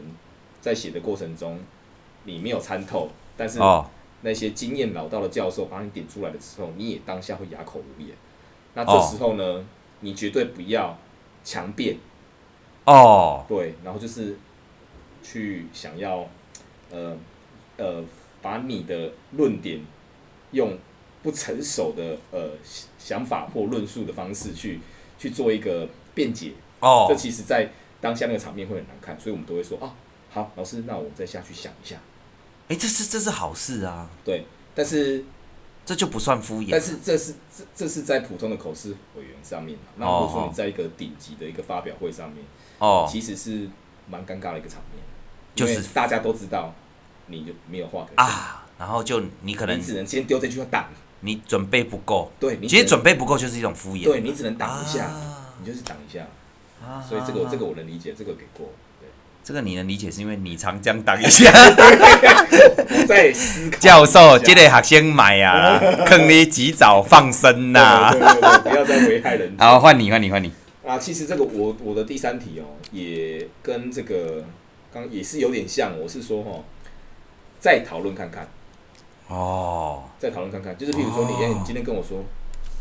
[0.66, 1.60] 在写的过程中
[2.24, 3.60] 你没有参透，但是
[4.22, 8.10] 那些经验老道的教授把你点出来的时候，你也当下会哑口无言。
[8.74, 9.64] 那这时候呢，
[10.00, 10.98] 你绝对不要
[11.44, 11.98] 强辩。
[12.86, 14.40] 哦，对，然后就是
[15.22, 16.28] 去想要
[16.90, 17.16] 呃
[17.78, 18.04] 呃
[18.42, 19.82] 把你的论点
[20.50, 20.76] 用
[21.22, 22.54] 不成熟的呃
[22.98, 24.80] 想法或论述的方式去
[25.20, 26.54] 去做一个辩解。
[26.80, 27.70] 哦，这其实，在
[28.02, 29.94] 当下那个场面会很难看，所以我们都会说啊，
[30.36, 31.96] 好，老师，那我们再下去想一下。
[32.68, 34.10] 哎，这是这是好事啊。
[34.26, 34.46] 对，
[34.76, 35.24] 但是
[35.86, 36.68] 这就不算敷衍。
[36.72, 42.44] 但是这是这这是在普通的口试委员上面，那如果说你在一个顶级的一个发表会上面，
[42.80, 43.70] 哦，其实是
[44.10, 45.02] 蛮尴尬的一个场面，
[45.56, 46.74] 就是大家都知道
[47.28, 50.90] 你就没有话可啊，然后就你可能你只能先丢这句话挡，
[51.22, 55.10] 你准备不够，对，你其实准备不够就是一种敷衍，对你只能挡一下，
[55.62, 56.28] 你就是挡一下。
[57.08, 58.70] 所以这个这个我能理解，这个给过。
[59.46, 61.52] 对，这个你能理解，是因为你常这样挡一下。
[63.08, 63.78] 在思考。
[63.78, 68.12] 教授，这个学生买啊，坑你及早放生呐。
[68.64, 69.56] 不要再危害人。
[69.60, 70.52] 好，换你，换你，换你。
[70.86, 74.44] 啊，其实这个我我的第三题哦，也跟这个
[74.92, 76.00] 刚也是有点像。
[76.00, 76.64] 我是说哈，
[77.60, 78.48] 再讨论看看。
[79.28, 80.04] 哦。
[80.18, 82.24] 再讨论看看，就是比如说你，你今天跟我说，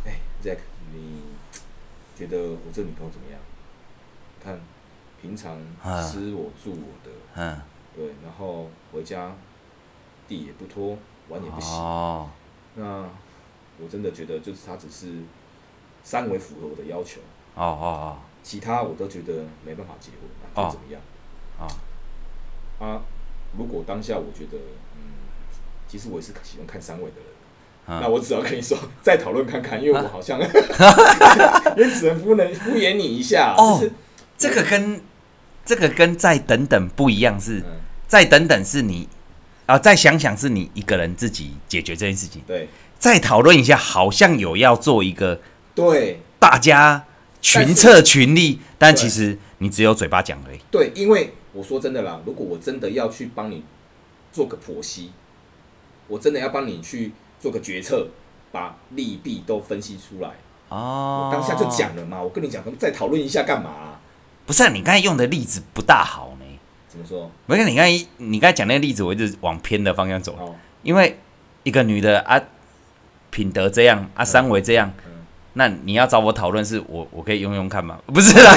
[0.06, 0.58] 哎，Zack，
[0.94, 1.20] 你
[2.18, 3.38] 觉得我这女朋友怎么样？
[4.42, 4.58] 看，
[5.24, 7.58] 平常吃我住我的，嗯，
[7.96, 9.32] 对，然后回家
[10.28, 10.98] 地也不拖，
[11.30, 12.28] 碗也不洗，哦，
[12.74, 13.08] 那
[13.78, 15.22] 我真的觉得就是他只是
[16.02, 17.22] 三维符合我的要求，
[17.54, 21.00] 哦哦哦，其他我都觉得没办法结婚，那怎么样？
[21.58, 23.00] 哦，啊，
[23.56, 24.58] 如果当下我觉得，
[24.98, 25.24] 嗯，
[25.88, 30.38] 其实我也是喜欢看三围的人，那我只要跟你说再讨论看看，因为我好像
[31.78, 33.90] 也只能敷衍敷衍你一下，就是。
[34.36, 35.00] 这个跟
[35.64, 37.62] 这个跟再等等不一样，是
[38.06, 39.08] 再等等是你
[39.66, 42.42] 啊，再想想是你一个人自己解决这件事情。
[42.46, 45.40] 对，再讨论一下，好像有要做一个
[45.74, 47.04] 对大家
[47.40, 50.60] 群策群力，但其实你只有嘴巴讲而已。
[50.70, 53.64] 对，因为我说真的啦，如果我真的要去帮你
[54.30, 55.12] 做个剖析，
[56.08, 58.08] 我真的要帮你去做个决策，
[58.52, 60.30] 把利弊都分析出来
[60.68, 62.20] 哦，我当下就讲了嘛。
[62.22, 63.93] 我跟你讲，再讨论一下干嘛啊？
[64.46, 66.46] 不是、啊，你刚才用的例子不大好呢。
[66.88, 67.30] 怎么说？
[67.46, 70.36] 没看你刚才你刚才讲那个例子，我一直往偏的方向走。
[70.38, 71.18] 哦、因为
[71.62, 72.40] 一个女的啊，
[73.30, 74.92] 品德这样啊，三围这样。
[75.56, 77.96] 那你要找我讨论，是我我可以用用看吗？
[78.12, 78.52] 不是啦，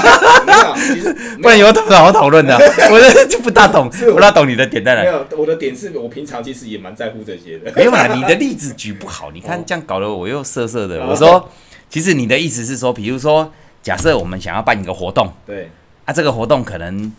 [1.39, 2.56] 不然有什么好讨论的？
[2.89, 5.02] 我就不大懂，不大懂你的点在哪？
[5.04, 7.71] 没有，我的点是我平常其实也蛮在乎这些的。
[7.76, 11.06] 没有啦，你的例子举不好，你看这样搞得我又涩涩的。
[11.06, 11.47] 我说，
[11.88, 15.70] 其实你的意思是说，比如说，假设我们想要办一个活动，对，
[16.06, 17.12] 啊，这个活动可能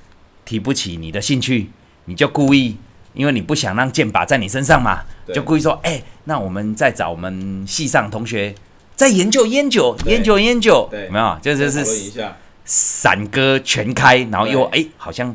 [0.44, 1.70] 提不起你的兴趣，
[2.04, 2.76] 你就故意，
[3.14, 5.00] 因为你不想让箭靶在你身上嘛，
[5.32, 8.54] 就故意说，哎，那我们再找我们系上同学。
[8.94, 11.38] 再研究烟酒，烟酒，烟酒，有没有？
[11.40, 11.84] 就就是
[12.64, 15.32] 散歌全开，然后又哎，好像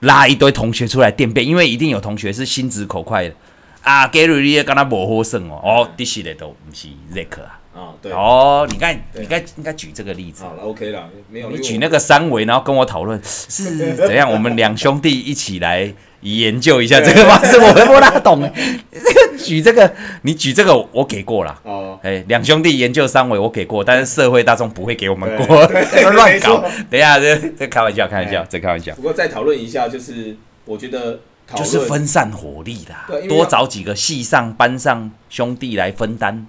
[0.00, 3.34] 拉一堆同学出来垫背，因为一定有同学是心直口快的
[3.82, 4.08] 啊。
[4.08, 7.60] Gary 你也跟他模糊胜哦，哦，这些的都不是 Zack 啊。
[7.74, 8.12] 啊，对。
[8.12, 10.44] 哦，你看，你该应该举这个例子。
[10.44, 11.50] 好了，OK 了，没有。
[11.50, 15.94] 你举那个三维，然后跟我讨论 是怎样，我们两兄弟一起来。
[16.22, 18.48] 研究一下这个方式，我不大懂。
[19.44, 21.58] 举这个，你举这个，我给过了。
[21.64, 25.66] 哦，哎，两兄弟研究三维，我给过，但是社会大众不会给我们过，
[26.12, 26.62] 乱搞。
[26.88, 28.94] 等一下，这这开玩笑，开玩笑，这开玩笑。
[28.94, 31.18] 不过再讨论一下，就是我觉得
[31.56, 36.46] 就是分散火力的，多找几个系上班上兄弟来分担。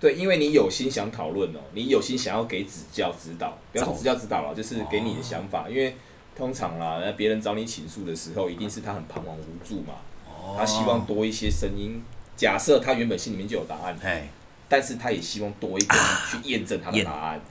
[0.00, 5.94] 对，因为你有心想讨论哦，你有心想要给指教指导，不要说指教指导了，就是给你的想法，因为。
[6.36, 9.94] 通常啦，那别人找你倾诉的时候，一定是他很彷徨无助嘛。
[10.26, 12.00] 哦、他希望多一些声音。
[12.34, 14.26] 假设他原本心里面就有答案，嘿
[14.66, 17.36] 但是他也希望多一个人去验证他的答案。
[17.36, 17.42] 啊、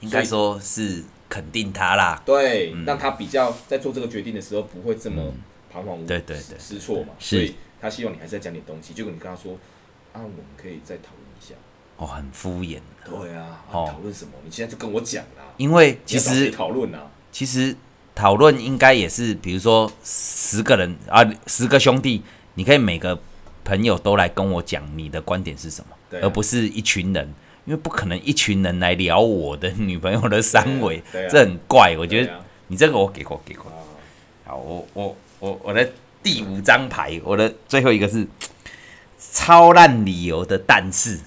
[0.00, 2.22] 应该说是肯定他啦。
[2.24, 5.30] 对，嗯、让他比较在做这个决定的时候不会这么
[5.70, 7.12] 彷徨无助、对对对，失错嘛。
[7.18, 8.94] 所以他希望你还是在讲点东西。
[8.94, 9.52] 结果你跟他说
[10.14, 11.10] 啊，我们可以再讨。
[11.98, 12.80] 哦，很敷衍。
[13.04, 14.32] 对啊，讨论、哦、什么？
[14.44, 15.44] 你现在就跟我讲啦。
[15.58, 17.76] 因为其实讨论啊，其实。
[18.14, 22.20] 讨论应该也是，比如说十个人啊，十个兄弟，
[22.54, 23.16] 你可以每个
[23.64, 27.32] 朋友都来跟我讲你的观点是什么，啊、而不是一群人，
[27.64, 31.96] 因为不可能一群人来聊我的女朋友的三围，这很怪。
[31.96, 32.32] 我觉得
[32.66, 33.70] 你这个我给过给过。
[34.44, 35.88] 好，我我我我的
[36.20, 38.26] 第五张牌，我的最后一个是
[39.16, 41.20] 超烂理由的但是。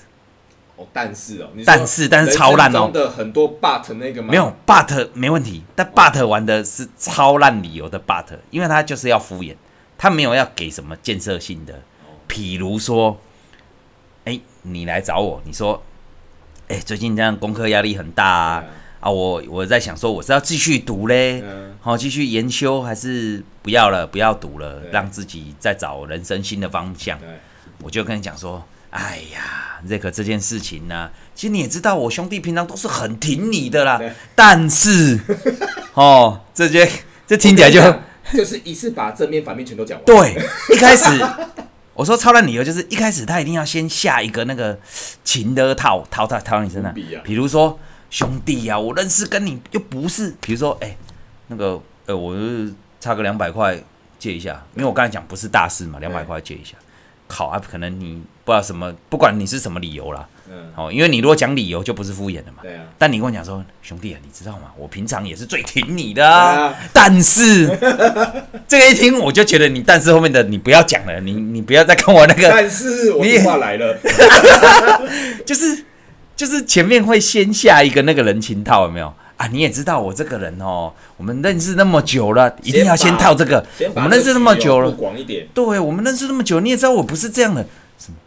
[0.94, 4.30] 但是哦，但是但是超烂哦，的很多 but 那个吗？
[4.32, 9.56] 没有 but 没问题，但 but 玩的是超烂理由的 but，因为他就是要敷衍，
[9.98, 11.82] 他没有要给什么建设性的，
[12.28, 13.20] 譬如说，
[14.26, 15.82] 哎，你来找我，你说，
[16.68, 18.64] 哎，最近这样功课压力很大啊，
[19.00, 21.44] 啊，我我在想说，我是要继续读嘞，
[21.82, 27.20] 好继续研修，还是不要了，不要读了，让自己再找人生新的方向，
[27.84, 28.64] 我就跟你讲说。
[28.92, 34.00] 哎呀，这个这件事情呢、啊，其实你也知道，我兄弟平常都是很挺你的啦。
[34.36, 35.20] 但是，
[35.96, 36.90] 哦，这些
[37.26, 37.82] 这听起来就
[38.34, 40.06] 就是一次把正面反面全都讲完。
[40.06, 40.36] 对，
[40.76, 41.06] 一开始
[41.94, 44.78] 我说超烂理由就是一开始他一定要先下一个那个
[45.24, 50.98] 情的套套套套你身上，比如说兄弟呀、啊，我认识跟你又不是，比如说哎，
[51.48, 52.36] 那个呃，我
[53.00, 53.82] 差个两百块
[54.20, 56.76] 借一下，因为我刚才讲不是大事嘛，两百块借一下。
[57.32, 62.84] 好啊，可能你不知道什么，不管你是什么理由啦，嗯，好，因为你如果讲理由就不是敷衍的嘛，对啊。
[62.98, 64.72] 但你跟我讲说，兄弟啊，你知道吗？
[64.78, 67.68] 我平常也是最挺你的啊，啊但是
[68.68, 73.98] 这个一听我就觉得你，但是后面的你不要讲了，你你不要再跟我那个，但是我电话来了，
[75.46, 75.86] 就是
[76.36, 79.14] 就是前面会先下一个那个人情套，有没有？
[79.42, 83.66] 啊，你也知道我这个人哦，我们认识那么久了，一定要先套这个。
[83.96, 85.48] 我们认识那么久了，广一点。
[85.52, 87.66] 对，我们认识那么久，你也知道我不是这样的。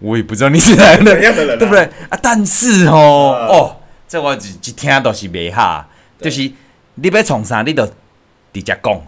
[0.00, 2.18] 我也不知道你是哪样的人，对不对啊？
[2.20, 3.76] 但是哦，哦，
[4.08, 5.88] 这我一一听都是没哈，
[6.20, 6.50] 就是
[6.96, 7.92] 你要从啥，你都直
[8.60, 9.00] 接讲。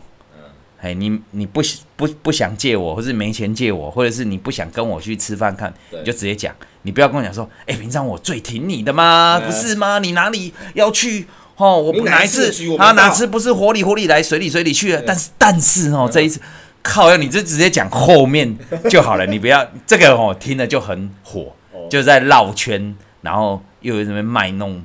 [0.81, 1.61] 哎，你你不
[1.97, 6.55] 不不想借我，或是没钱借我，或者是你不想跟我去吃饭看，你就直接讲。
[6.83, 9.41] 你不要跟我讲说，哎，平常我最挺你的嘛？
[9.41, 9.99] 不是吗？
[9.99, 11.27] 你哪里要去？
[11.57, 12.93] 哦，我不哪一次啊？
[12.93, 15.03] 哪次不是火里火里来，水里水里去了？
[15.07, 16.39] 但是但是哦，这一次
[16.83, 18.57] 靠，要你就直接讲后面
[18.91, 21.55] 就好了，你不要这个哦，听了就很火，
[21.91, 24.83] 就在绕圈，然后又有什么卖弄，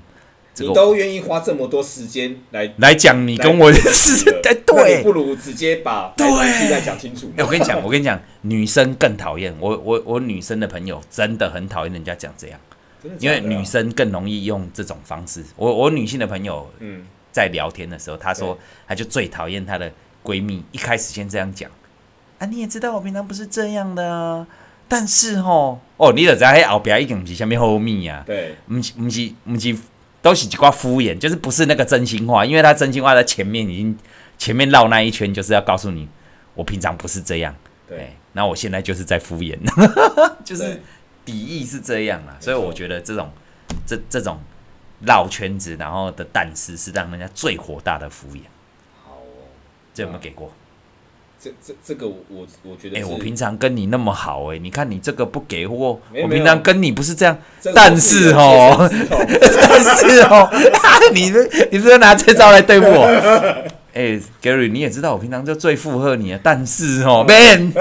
[0.57, 4.23] 你都愿意花这么多时间来来讲你跟我的事，
[4.65, 6.27] 对，不如直接把对
[6.69, 7.31] 再讲清楚。
[7.37, 12.57] 我跟你讲，我跟你讲，女生更讨厌我，我我女生的朋友真的很讨厌人家讲这样。
[13.19, 15.43] 因为女生更容易用这种方式。
[15.55, 19.91] 我我女性的朋友，嗯在聊天的时候，她说，她就最讨厌她的
[20.23, 21.71] 闺蜜一开始先这样讲。
[22.39, 24.45] 啊，你也知道我平常不是这样的啊。
[24.87, 28.23] 但是吼，哦，你就知道后边已经不是什么好蜜啊。
[28.25, 29.77] 对，不是不是不是，
[30.21, 32.45] 都是几挂敷衍，就是不是那个真心话。
[32.45, 33.97] 因为她真心话在前面已经
[34.37, 36.09] 前面绕那一圈，就是要告诉你，
[36.53, 37.55] 我平常不是这样。
[37.87, 39.57] 对，那我现在就是在敷衍，
[40.43, 40.81] 就是。
[41.31, 43.29] 底意是这样啊，所以我觉得这种
[43.85, 44.37] 这这种
[45.05, 48.41] 绕圈子然后的但是是让人家最火大的敷衍。
[49.05, 49.47] 好哦，
[49.93, 50.51] 这有没有给过？
[51.43, 57.35] 这这这个我我觉得，哎，我平常跟你那么好，哎，你看你这个不给我，我平常跟你不是这样，
[57.73, 60.47] 但是哦， 但是哦，
[61.15, 61.31] 你
[61.71, 63.07] 你是不是拿这招来对付我？
[63.93, 67.71] 哎，Gary，你也知道我平常就最附和你啊，但是哦， Man，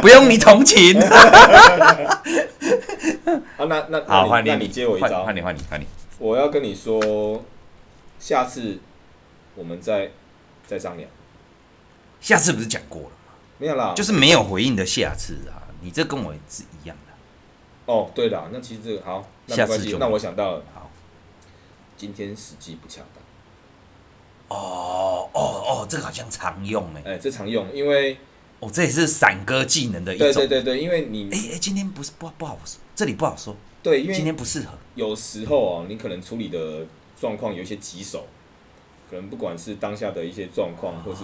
[0.00, 1.00] 不用你同情。
[3.56, 5.86] 好，那那好，换你，那你接我一招，换你，换你，换你。
[6.18, 7.44] 我要跟你说，
[8.18, 8.78] 下次
[9.54, 10.10] 我们再
[10.66, 11.08] 再商量。
[12.20, 13.34] 下次不是讲过了吗？
[13.58, 15.62] 没有啦，就是没有回应的下次啊。
[15.80, 17.12] 你这跟我是一样的。
[17.92, 20.90] 哦，对了，那其实这个好，那下次就那我想到了，好，
[21.96, 23.22] 今天时机不恰当。
[24.48, 28.16] 哦哦哦，这个好像常用哎，哎，这常用，因为
[28.60, 30.32] 哦，这也是散歌技能的一种。
[30.32, 33.56] 对对对对，因为你哎哎，今天不是不不好说，这里不好说。
[33.82, 34.78] 对，因为今天不适合。
[34.94, 36.86] 有时候啊，你可能处理的
[37.20, 38.26] 状况有一些棘手，
[39.10, 41.20] 可能不管是当下的一些状况，或是。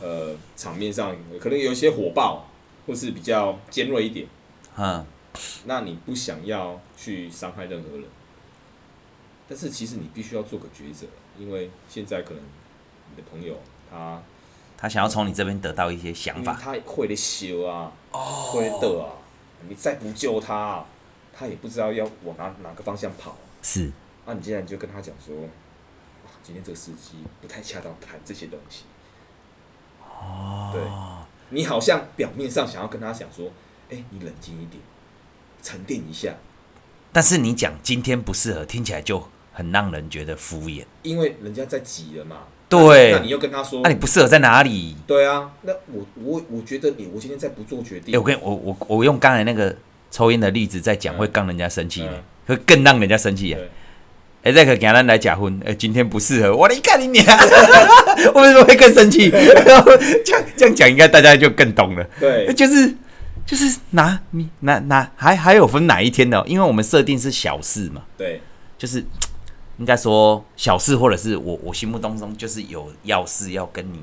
[0.00, 2.46] 呃，场面上可能有一些火爆，
[2.86, 4.28] 或是比较尖锐一点，
[4.76, 5.04] 嗯，
[5.64, 8.04] 那你不想要去伤害任何人，
[9.48, 12.42] 但是其实你必须要做个抉择，因为现在可能
[13.10, 13.54] 你的朋友
[13.90, 14.20] 他
[14.76, 19.12] 他想要从你这边得到一些想法，他会的修啊，哦，会的啊，
[19.68, 20.84] 你再不救他，
[21.32, 23.90] 他也不知道要往哪哪个方向跑，是，
[24.26, 25.34] 那你既然就跟他讲说，
[26.42, 28.84] 今天这个时机不太恰当谈这些东西。
[30.00, 30.82] 哦，对，
[31.50, 33.48] 你好像表面上想要跟他讲说，
[33.90, 34.82] 哎、欸，你冷静一点，
[35.62, 36.34] 沉淀一下。
[37.12, 40.84] 但是你讲今天不适合，听起来就很让人觉得敷衍。
[41.02, 42.36] 因为人家在挤了嘛。
[42.68, 43.10] 对。
[43.10, 44.96] 那你又跟他说，那、啊、你不适合在哪里？
[45.04, 48.16] 对啊，那我我我觉得你，我今天再不做决定。
[48.16, 49.74] 我跟我我我用刚才那个
[50.12, 53.58] 抽烟的例子在讲，会让人家生气的，嗯、会更让人家生气啊。
[54.44, 56.54] 哎，这个给他来假婚，哎，今天不适合。
[56.54, 57.26] 我你看你娘，
[58.32, 59.28] 我为什么会更生气？
[60.24, 62.04] 这样这样讲，应该大家就更懂了。
[62.20, 62.94] 对，就是
[63.44, 66.40] 就是哪你哪哪还还有分哪一天的？
[66.46, 68.02] 因为我们设定是小事嘛。
[68.16, 68.40] 对，
[68.78, 69.04] 就是
[69.78, 74.00] 应该说小事，或者是我我心目当中就是有要事要跟你，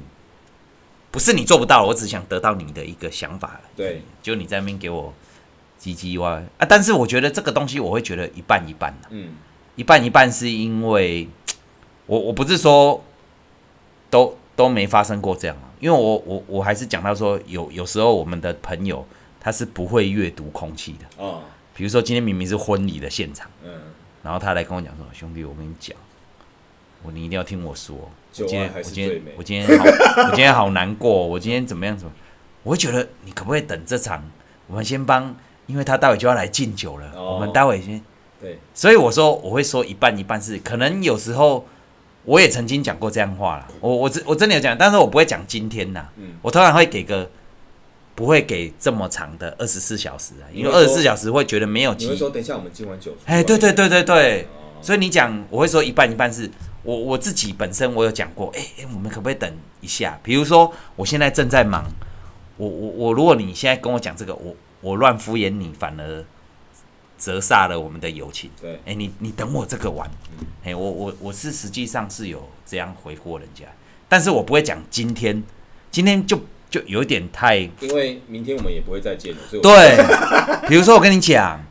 [1.11, 3.59] 不是你做不到，我只想得到你的一个想法。
[3.75, 5.13] 对，就你在那边给我
[5.79, 9.33] 唧唧歪啊，但是我觉得这个东西我会觉得一半一半嗯。
[9.75, 11.27] 一半一半是因为
[12.07, 13.03] 我我不是说
[14.09, 19.05] 都都没发生过这样啊，因为我我我还是讲到说有有时候我们的朋友
[19.37, 21.21] 他是不会阅读空气的。
[21.21, 21.41] 哦，
[21.75, 23.69] 比如说今天明明是婚礼的现场，嗯，
[24.25, 25.95] 然后他来跟我讲说，兄弟，我跟你讲，
[27.03, 32.11] 我你一定要听我说，我今天我今天我今天好我今天好难过，我今天怎么样怎么，
[32.63, 34.23] 我会觉得你可不可以等这场，
[34.65, 35.35] 我们先帮，
[35.67, 38.01] 因为他待会就要来敬酒了，我们待会先。
[38.41, 41.63] 对，所以我说我会说一半一半是可能有时候
[42.23, 47.29] 我也曾经讲过这样话了，我我真我真的有讲，但是我不会讲今天呐，嗯，我通常会给个
[48.15, 52.13] 不会给这么长的二十四小时啊，因为二十四小时会觉得没有机会。
[52.13, 54.47] 你会说等一下我们今晚酒，哎，对对对对对，
[54.81, 56.49] 所以你讲我会说一半一半是
[56.83, 59.51] 我我自己本身我有讲过，哎哎，我们可不可以等
[59.81, 60.19] 一下？
[60.23, 61.85] 比如说我现在正在忙，
[62.57, 66.25] 我我我如果你现在跟我讲这个，我我乱敷衍你，反而。
[67.17, 68.51] 折煞了我们的友情。
[68.61, 70.05] 对，哎、欸，你你等我这个完。
[70.05, 73.63] 哎、嗯欸，我我我是实际上是有这样回过人家，
[74.09, 75.41] 但是我不会讲今天，
[75.89, 76.37] 今天就
[76.75, 79.37] 就有点太，因为明天我们也不会再见了。
[79.49, 79.95] 所以对，
[80.67, 81.63] 比如说我跟你讲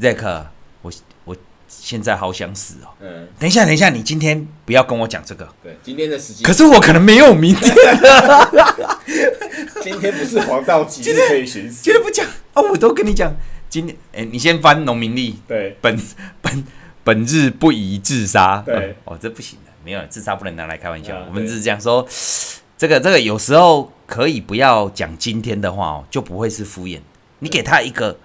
[0.00, 0.46] ，Zack，
[0.80, 0.90] 我
[1.24, 1.36] 我
[1.68, 2.90] 现在好想死哦。
[3.00, 3.28] 嗯。
[3.38, 5.48] 等一下，等一下，你今天不要跟我讲这个。
[5.62, 6.42] 对，今天的时间。
[6.42, 7.72] 可是我可能没有明天。
[9.80, 11.84] 今天不是黄道吉日可以寻死。
[11.84, 13.32] 今天不讲啊，我都跟你讲。
[13.68, 15.38] 今天，哎、欸，你先翻农民历。
[15.46, 15.96] 对，本
[16.40, 16.64] 本
[17.04, 18.60] 本日不宜自杀。
[18.66, 21.16] 对，哦，这不行的，没有自杀不能拿来开玩笑。
[21.16, 22.04] 啊、我们只是讲说，
[22.76, 27.00] 这个这个有时候可以不要讲今天的话哦，就不会是敷衍。
[27.38, 28.18] 你给他一个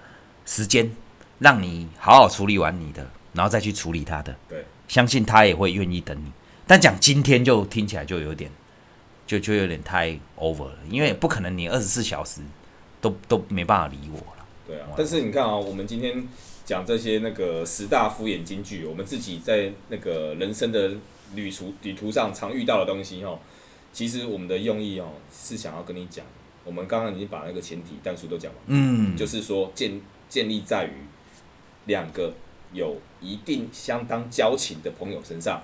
[0.46, 0.90] 时间，
[1.38, 4.34] 让你好好处理完你的，然后再去处理他的。
[4.48, 6.32] 对，相信他也会愿意等你。
[6.66, 8.50] 但讲今天就听起来就有点，
[9.26, 12.40] 就就有点太 over 了，因为不可能你二十四小时
[13.00, 14.44] 都都没办法理我了。
[14.66, 16.26] 对啊，但是你看啊，我们今天
[16.64, 20.92] 讲这些那个十大敷衍金句，我们自己在那个人生的
[21.34, 23.38] 旅途旅途上常遇到的东西哦，
[23.98, 26.24] 其实我们的用意哦是想要跟你讲，
[26.64, 30.92] 我们刚刚已经把那个前提但书都讲完，嗯，就是说建建立在于
[31.86, 32.32] 两个
[32.72, 35.60] 有一定相当交情的朋友身上，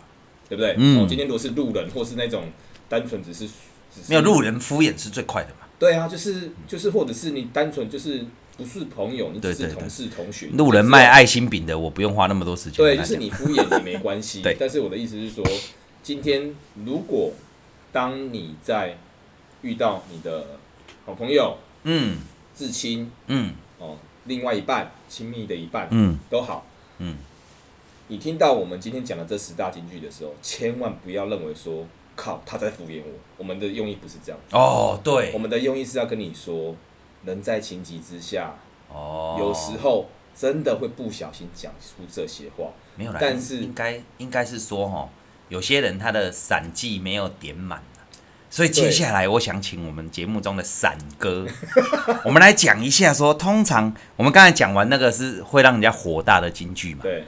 [0.49, 0.75] 对不对？
[0.77, 2.51] 嗯，今天如果是路人或是那种
[2.89, 3.47] 单纯只是，
[3.95, 5.69] 只是没有路人敷衍是最快的嘛？
[5.79, 8.27] 对啊，就是就是或者是你单纯就是。
[8.57, 10.47] 不是朋友，你只是同事同学。
[10.53, 12.77] 路人卖爱心饼的，我不用花那么多时间。
[12.77, 14.43] 对，就是你敷衍也没关系。
[14.47, 15.45] 对，但是我的意思是说，
[16.05, 16.55] 今天
[16.85, 17.33] 如果
[17.95, 18.99] 当你在
[19.63, 20.45] 遇到你的
[21.07, 22.19] 好朋友，嗯，
[22.53, 26.67] 至亲，嗯，哦，另外一半，亲密的一半，嗯，都好，
[26.99, 27.17] 嗯，
[28.09, 31.87] 你听到我们今天讲的这十大金句的时候，千万不要认为说，
[32.17, 33.13] 靠，他在敷衍我。
[33.39, 34.41] 我们的用意不是这样。
[34.51, 36.75] 哦，对，我们的用意是要跟你说。
[37.27, 38.55] 人在情急之下，
[38.93, 40.05] 哦，有时候
[40.37, 42.67] 真的会不小心讲出这些话。
[42.97, 45.09] 没有啦，但是应该应该是说哈，
[45.49, 47.83] 有些人他的散技没有点满，
[48.51, 51.47] 所以接下来我想请我们节目中的散哥，
[52.25, 57.01] 我们来讲一下说，通常我们刚才讲完那个是会让人家火大的金句嘛？
[57.03, 57.25] 对。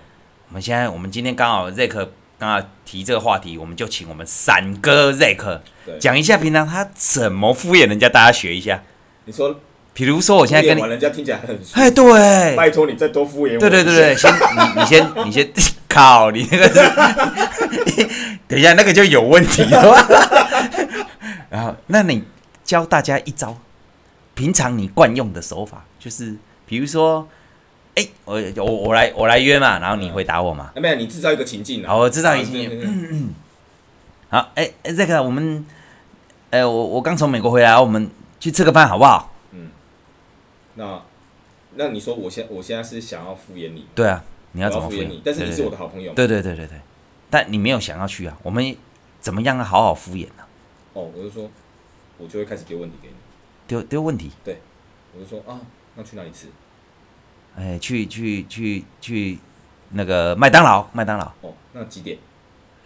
[0.48, 2.08] 我们现在我们今天刚好 Zack
[2.38, 5.60] 刚好提这个话题，我们就请我们散哥 Zack
[5.98, 8.82] 讲一下平常他怎么敷衍人家，大家学一下。
[9.24, 9.60] 你说。
[9.92, 13.58] 比如说，我现在跟你，人家听起来很，哎，对，拜托你再多敷衍我。
[13.58, 15.50] 对对对对，先你你先你先
[15.96, 18.08] 靠你那个是，
[18.46, 19.80] 等一下那个就有问题了。
[21.48, 22.22] 然后，那你
[22.64, 23.56] 教大家一招，
[24.34, 26.36] 平常你惯用的手法，就是
[26.66, 27.26] 比如说，
[27.94, 30.70] 哎，我我我来我来约嘛，然后你回答我嘛。
[30.76, 31.86] 没有，你制造一个情境。
[31.86, 32.80] 好，我制造一个情境。
[32.82, 33.34] 嗯嗯。
[34.28, 35.64] 好，哎哎，这个我们，
[36.50, 39.32] 哎，我我刚从美国回来，我们去吃个饭好不好？
[39.52, 39.70] 嗯
[40.74, 41.00] 那，
[41.76, 43.86] 那你说我现我现在是想要敷衍你？
[43.94, 44.22] 对啊，
[44.56, 45.20] 你要怎么敷衍你？
[45.22, 46.14] 但是你是我的好朋友。
[46.14, 46.78] 对对对对对，
[47.28, 48.34] 但你没有想要去啊？
[48.42, 48.74] 我们
[49.20, 50.42] 怎么样好好敷衍呢？
[50.94, 51.50] 哦，我就说，
[52.16, 53.14] 我就会开始丢问题给你。
[53.68, 54.30] 丢丢问题？
[54.42, 54.58] 对，
[55.14, 55.60] 我就说啊，
[55.94, 56.46] 那去哪里吃？
[57.54, 59.38] 哎，去去去去
[59.90, 61.26] 那个麦当劳，麦当劳。
[61.42, 62.16] 哦，那几点？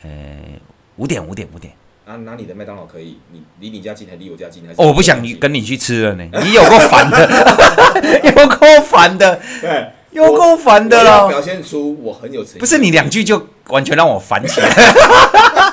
[0.02, 0.58] 哎，
[0.96, 1.72] 五点五点五点。
[2.04, 3.20] 啊，哪里的麦当劳可以？
[3.30, 4.66] 你离你家近还离我家近？
[4.66, 4.80] 还是？
[4.80, 6.28] 我不想跟你去吃了呢。
[6.42, 7.30] 你有够烦的，
[8.36, 11.28] 有够烦的，对，有够烦的了。
[11.28, 12.58] 表现出我很有诚意。
[12.58, 14.68] 不是你两句就完全让我烦起来。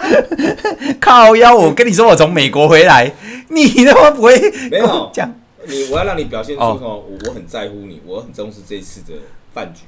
[1.02, 3.12] 靠腰，我跟你说，我从美国回来，
[3.50, 5.30] 你他妈不会没有讲
[5.66, 5.90] 你？
[5.92, 9.14] 我要让你表现出哦，我很在乎你，我很重视这次的
[9.54, 9.82] 饭局，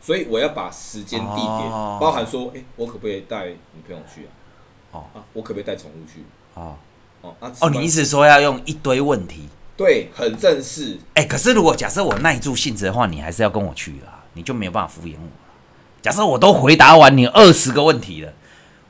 [0.00, 1.70] 所以我要把时间地点
[2.00, 4.30] 包含说，哎，我可不可以带女朋友去啊？
[4.92, 6.22] 哦啊，我可不可以带宠物去？
[6.54, 6.76] 哦
[7.22, 7.50] 哦啊！
[7.60, 9.48] 哦，你意思说要用一堆问题？
[9.76, 10.98] 对，很正式。
[11.14, 15.28] 哎、欸，可是如果假设我耐住性子的话，你还是要跟我去啊，你就没有办法敷衍我。
[16.00, 18.32] 假设我都回答完你二十个问题了，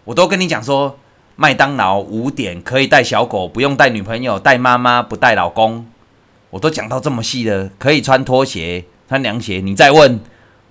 [0.05, 0.99] 我都跟你讲说，
[1.37, 5.87] 麦当劳五点可以带小狗，不用带女朋友，带妈妈不带老公，
[6.51, 10.21] 我都讲到这么细的，可以穿拖鞋、穿凉鞋，你再问。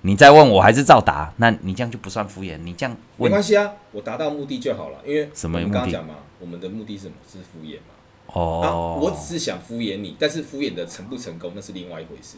[0.06, 2.58] 你再问我还是照答，那你这样就不算敷衍。
[2.62, 4.98] 你这样没关系啊，我达到目的就好了。
[5.06, 5.70] 因为什么目的？
[5.70, 7.14] 我们刚刚讲嘛，我们的目的是什么？
[7.32, 7.96] 是敷衍嘛。
[8.28, 8.68] 哦、啊。
[9.02, 12.38] 我只是想敷衍你，但是敷衍的成不成功那是另外一回事。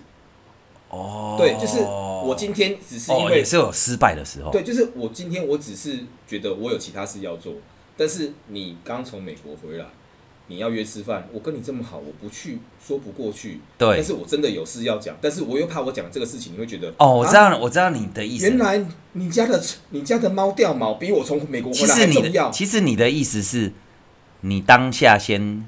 [0.90, 1.36] 哦。
[1.38, 4.52] 对，就是我今天只是因为、哦、也是有失败的时候。
[4.52, 7.54] 对，就是我今天我只是觉得我有其他事要做，
[7.96, 9.86] 但是你刚从美国回来。
[10.48, 13.60] 你要约吃饭，我跟你这么好，我不去说不过去。
[13.80, 18.48] 对，但是我真的有事要讲，但是我又怕我讲这个事情，你会觉得哦，我知道了，我知道你的意思。
[18.48, 19.60] 原来你家的
[19.90, 22.52] 你家的猫掉毛比我从美国回来还重要。
[22.52, 23.74] 其实你的意思是，
[24.42, 25.68] 你当下先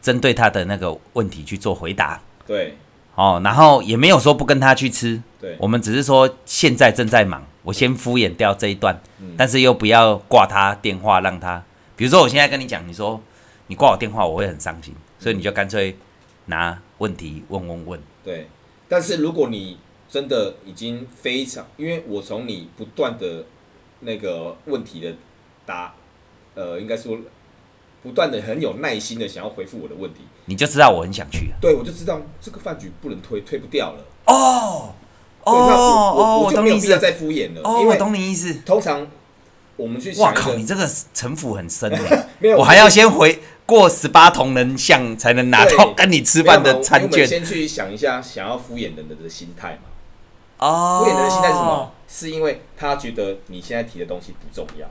[0.00, 2.20] 针对他的那个问题去做回答。
[2.46, 2.76] 对，
[3.14, 5.22] 哦，然后也没有说不跟他去吃。
[5.40, 11.62] 对，我们只是说现在正在忙，我先敷衍掉这一段，嗯，但是又不要挂他电话，让他，
[11.96, 13.20] 比如说我现在跟你讲，你说。
[13.70, 15.94] 你挂我电话，我会很伤心，所以你就干脆
[16.46, 18.00] 拿问题问问问。
[18.24, 18.48] 对，
[18.88, 19.76] 但是如果你
[20.08, 23.44] 真的已经非常，因为我从你不断的
[24.00, 25.14] 那个问题的
[25.66, 25.92] 答，
[26.54, 27.18] 呃，应该说
[28.02, 31.52] 不断的很有耐心的想要回复我的问题，你就知道我很想去。
[31.60, 34.04] 对，我就知道这个饭局不能推，推不掉了。
[34.26, 34.94] 哦，
[35.44, 37.60] 哦，哦，我就没有必要再敷衍了。
[37.64, 38.54] 哦，我懂你意思。
[38.64, 39.06] 通常
[39.76, 41.98] 我们去，哇靠，你这个城府很深的。
[42.38, 43.40] 没有，我还要先回。
[43.66, 47.28] 过十八铜人像才能拿到跟你吃饭的餐券。
[47.28, 50.66] 先去想一下，想要敷衍人的的心态嘛。
[50.66, 51.04] 哦。
[51.04, 51.92] 敷衍人的心态是什么？
[52.08, 54.88] 是因为他觉得你现在提的东西不重要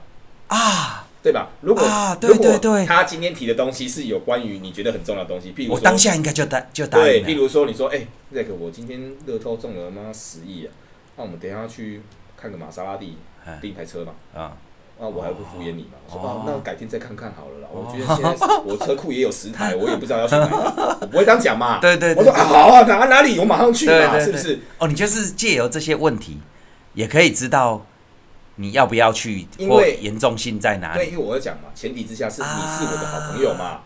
[0.56, 1.48] 啊，对吧？
[1.60, 7.04] 如果啊，对对对，他今天提的东西是有关于你觉得很重要的东西，譬如说，我当下应该就答就答应。
[7.04, 10.72] 对，譬如说你说，哎，那个我今天乐透中了妈十亿啊，
[11.16, 12.02] 那我们等下去
[12.36, 13.18] 看个玛莎拉蒂，
[13.60, 14.12] 订一台车嘛。
[14.34, 14.56] 啊。
[15.00, 15.98] 那，我还会敷衍你嘛？
[16.08, 17.68] 我说啊，那我改天再看看好了啦。
[17.70, 20.52] 我觉得现在我车库也有十台， 我也不知道要去哪里。
[21.00, 21.78] 我不会这样讲嘛。
[21.78, 22.14] 对对。
[22.16, 24.58] 我说啊，好啊，哪哪里我马上去嘛，是不是？
[24.78, 26.38] 哦，你就是借由这些问题，
[26.94, 27.86] 也可以知道
[28.58, 30.98] 你要不要去，因为严重性在哪里。
[30.98, 33.82] 对，因为我要讲嘛，前提之下是你是我的好朋友嘛。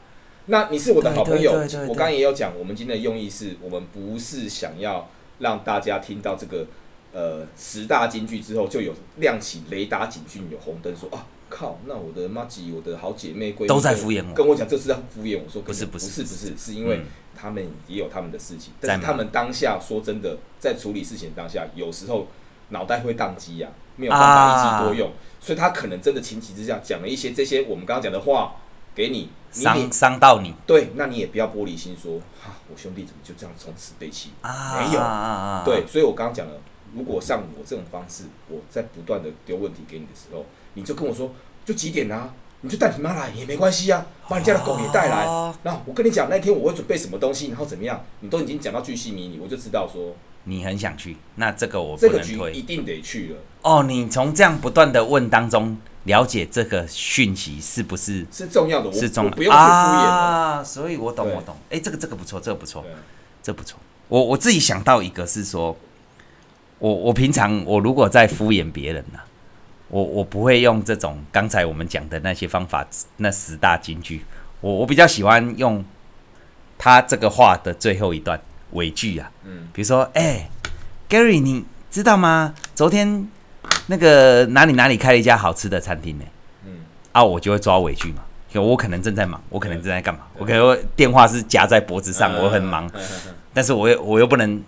[0.47, 5.09] 那你是我的好朋友，我刚刚也有讲，我们今天的用意是我们不是想要
[5.39, 6.67] 让大家听到这个
[7.13, 16.73] 呃十大金句之后就有亮起雷达警讯，有红灯说啊靠，那我的妈吉，我的好姐妹闺蜜都在敷衍我，跟我讲这是在敷衍我说不是不是不是不是，是。
[16.75, 17.03] 因为
[17.37, 22.27] 他们也有他们的事情，但是他们当下说真的在处理事情当下，有时候
[22.71, 28.55] 脑袋会宕机呀，没有办法一机多用，所以他可能真的情急之下讲了一些这些我们刚刚讲的话
[28.95, 29.31] 给你。
[29.53, 34.31] 伤伤到你，对，那你也不要玻璃心说，啊，我兄弟怎么就这样从此背弃？
[34.41, 36.55] 啊、没有，对，所以我刚刚讲了，
[36.95, 41.33] 如果像我这种方式，我在不断的丢问题给你的时候，你就跟我说，
[41.67, 42.33] 就几点啊？
[42.63, 45.27] 你就带你妈来也没关系啊，把你家的狗也带来。
[45.65, 50.15] 那我跟你讲，那天我会准备什么东西，然后怎么样，你都已经讲到巨细靡遗，我就知道说
[50.45, 53.37] 你很想去，那这个我这个局一定得去了。
[53.63, 55.77] 哦，你从这样不断的问当中。
[56.05, 58.93] 了解这个讯息是不是是重要的？
[58.93, 60.65] 是重要的，不用去敷衍啊！
[60.65, 61.57] 所以我懂，我懂。
[61.71, 62.85] 哎，这个这个不错，这个不错，
[63.41, 63.79] 这不错。
[64.09, 65.77] 我我自己想到一个是说，
[66.81, 69.21] 我我平常我如果在敷衍别人呢，
[69.91, 72.85] 我我不会用这种刚才我们讲的那些方法，
[73.19, 74.25] 那十大金句。
[74.61, 75.85] 我我比较喜欢用
[76.77, 78.41] 他这个话的最后一段
[78.73, 80.49] 尾句啊，嗯，比如说，哎
[81.09, 82.55] ，Gary，你知道吗？
[82.75, 83.29] 昨天。
[83.87, 86.25] 那个哪里哪里开了一家好吃的餐厅呢？
[86.65, 86.79] 嗯，
[87.13, 88.23] 啊，我就会抓尾句嘛，
[88.55, 92.89] 我可能正在忙，我可能正在干嘛，我可能电话是夹在脖子上，我很忙，
[93.53, 94.63] 但是我又我又不能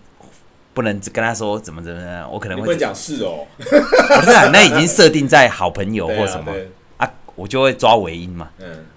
[0.75, 6.53] 不能跟他说怎么怎么样，我可能会讲是哦， 不是啊，那已经设定在好朋友或什么。
[6.97, 8.49] 啊，我就会抓尾音嘛，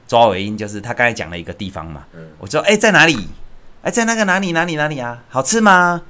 [0.08, 2.04] 抓尾音就是他刚才讲了一个地方嘛，
[2.40, 3.28] 我说哎在哪里？
[3.82, 5.24] 哎在那个哪里哪里哪里啊？
[5.30, 6.02] 好吃吗？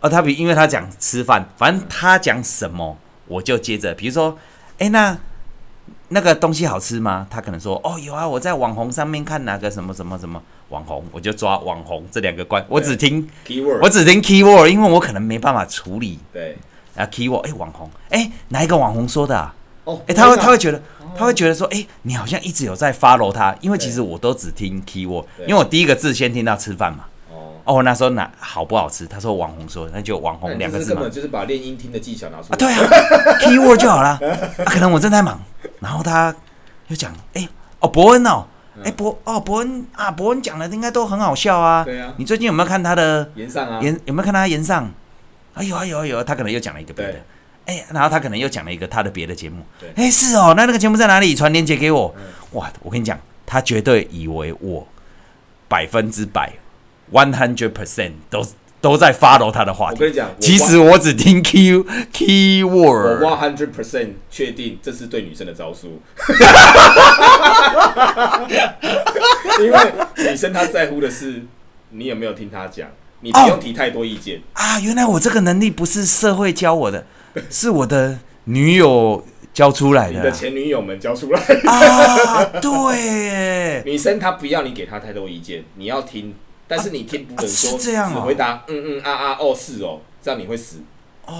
[0.00, 2.96] 哦，他比因为他讲吃饭，反正他讲什么。
[3.28, 4.38] 我就接着，比如说，
[4.74, 5.18] 哎、欸，那
[6.10, 7.26] 那个东西好吃吗？
[7.28, 16.20] 他可能说，哦，有啊，我在网红上面看哪个什么什么什么网红，我就抓网红这两个关，我只听 keyword，我只听 keyword，因为我可能没办法处理。
[16.32, 16.56] 对，
[16.94, 19.52] 啊，keyword，哎、欸，网红，哎、欸，哪一个网红说的啊？
[19.86, 20.82] 哦，哎、欸，他会他会觉得，
[21.16, 27.04] 他会觉得说，哎、欸，你好像一直有在 follow 他，因为其实我都只听 keyword，因为我第一个字先听到吃饭嘛。
[27.64, 29.06] 哦，那时候哪好不好吃？
[29.06, 31.00] 他说网红说，那就网红两个字嘛。
[31.00, 32.54] 根本就是把练音听的技巧拿出来。
[32.54, 32.78] 啊，对啊，
[33.42, 34.10] keyword 就好了。
[34.10, 35.40] 啊，可能我正在忙，
[35.80, 36.32] 然后他
[36.86, 37.48] 又讲，哎、欸，
[37.80, 38.44] 哦，伯恩哦，
[38.78, 41.82] 哎、欸，伯哦，伯恩啊，伯恩讲的应该都很好笑啊。
[41.82, 42.14] 对啊。
[42.18, 43.80] 你最近有没有看他的言上啊？
[43.82, 44.88] 言有没有看他言上？
[45.54, 47.20] 啊有啊有啊有啊，他可能又讲了一个别的。
[47.66, 49.62] 哎、欸，然后他可能又讲了一个他的别的节目。
[49.78, 49.88] 对。
[49.90, 51.34] 哎、欸，是哦，那那个节目在哪里？
[51.34, 52.14] 传链接给我。
[52.52, 54.86] 哇，我跟你讲，他绝对以为我
[55.68, 56.52] 百分之百。
[57.12, 58.44] One hundred percent 都
[58.80, 59.94] 都在 follow 他的话题。
[59.94, 61.72] 我跟你讲，其实我只听 key
[62.12, 63.20] keyword。
[63.20, 66.02] 我 one hundred percent 确定这是对女生的招数。
[69.60, 71.44] 因为女生她在乎的是
[71.90, 72.88] 你有没有听她讲，
[73.20, 74.38] 你不用提太多意见。
[74.38, 77.06] 哦、啊，原来我这个能力不是社会教我的，
[77.50, 80.12] 是我的女友教出来的。
[80.16, 81.70] 你的前女友们教出来的。
[81.70, 83.82] 啊，对。
[83.84, 86.34] 女生她不要你给她太多意见，你要听。
[86.68, 90.78] 但是你听不能说只回答嗯嗯啊啊哦是哦，这样你会死。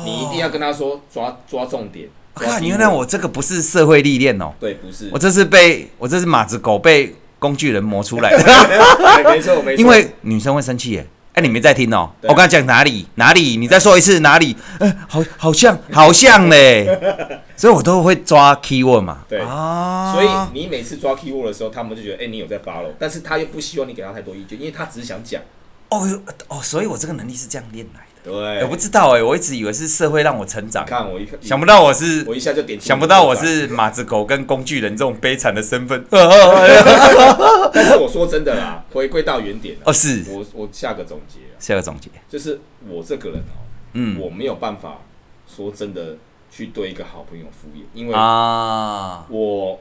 [0.05, 2.09] 你一定要跟她说抓抓重点。
[2.35, 4.53] 啊，原来我这个不是社会历练哦。
[4.61, 5.09] 对，不是。
[5.13, 8.39] 我这是被我这是马子狗被工具人磨出来的。
[9.31, 9.79] 没错没错。
[9.83, 11.07] 因为女生会生气耶。
[11.37, 12.11] 哎，你没在听哦。
[12.23, 13.59] 我刚才讲哪里哪里？
[13.59, 14.57] 你再说一次哪里？
[14.81, 16.87] 哎，好好像好像嘞。
[17.55, 19.19] 所以我都会抓 keyword 嘛。
[19.29, 20.29] 对啊，所以
[20.59, 25.43] 你每次抓 keyword 的时候，他们就觉得，哎、欸，你有在 follow，但是他又不希望你给他太多意见，因为他只是想讲。
[25.91, 26.09] 哦
[26.49, 28.16] 哦，所以我这个能力是这样练来的。
[28.27, 30.85] 对，我不知道哎，我一直以为是社会让我成长。
[30.85, 36.05] 看我一看，想不到我是，我一下就点，想不到我是马子狗跟工具人这种悲惨的身份。
[36.11, 39.77] 但是我说真的啦，回归到原点。
[39.85, 43.63] 哦，是我我下个总结，下个总结就是我这个人哦，
[43.93, 44.99] 嗯，我没有办法
[45.47, 46.17] 说真的。
[46.49, 49.79] 去对一个好朋友敷衍，因为啊，我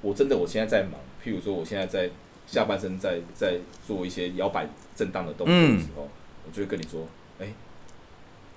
[0.00, 0.92] 我真的我现在在忙，
[1.22, 2.08] 譬如说我现在在
[2.46, 4.66] 下半身在在做一些摇摆
[4.96, 6.08] 震荡的动作的时候，嗯、
[6.46, 7.06] 我就会跟你说，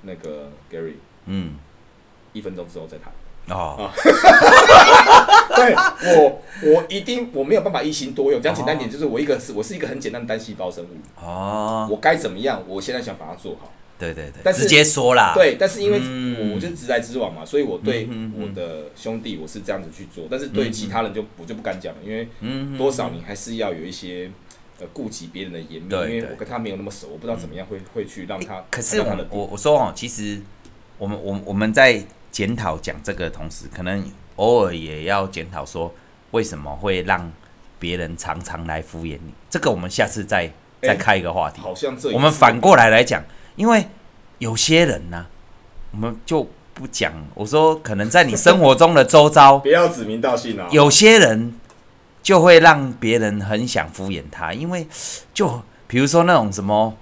[0.07, 0.93] 那个 Gary，
[1.27, 1.51] 嗯，
[2.33, 3.13] 一分钟之后再谈。
[3.49, 3.89] 哦，
[5.55, 5.73] 对
[6.15, 10.89] 我我一定我没有办法一心多用，讲简单点就是我一个是我是一个很简单的单细胞生物。
[11.23, 12.61] 哦，我该怎么样？
[12.67, 13.71] 我现在想把它做好。
[13.99, 15.31] 对对对，但是直接说啦。
[15.33, 22.27] 对，但是因为我我就是直来直往嘛，所以我对我的兄弟我是这样子去做，但是对其他人就我就不敢讲了，因为
[22.77, 24.29] 多少你还是要有一些
[24.79, 28.63] 呃顾及别人的颜面，因为我跟他没有那么熟，我不知道怎么样会会去让他。
[28.69, 30.41] 可是我我说哦，其实
[30.97, 34.03] 我们我我们在检讨讲这个同时，可能
[34.35, 35.93] 偶尔也要检讨说
[36.31, 37.31] 为什么会让
[37.79, 39.33] 别人常常来敷衍你。
[39.49, 40.51] 这个我们下次再
[40.81, 41.61] 再开一个话题。
[41.61, 43.23] 好像这我们反过来来讲，
[43.55, 43.85] 因为
[44.37, 45.29] 有些人呢、啊，
[45.91, 47.11] 我们就不讲。
[47.33, 50.67] 我说可能在你生活中的周遭， 不要指名道姓啊。
[50.71, 51.53] 有些人
[52.27, 54.85] 就会让别人很想敷衍他，因为
[55.33, 56.93] 就比如说那种什么。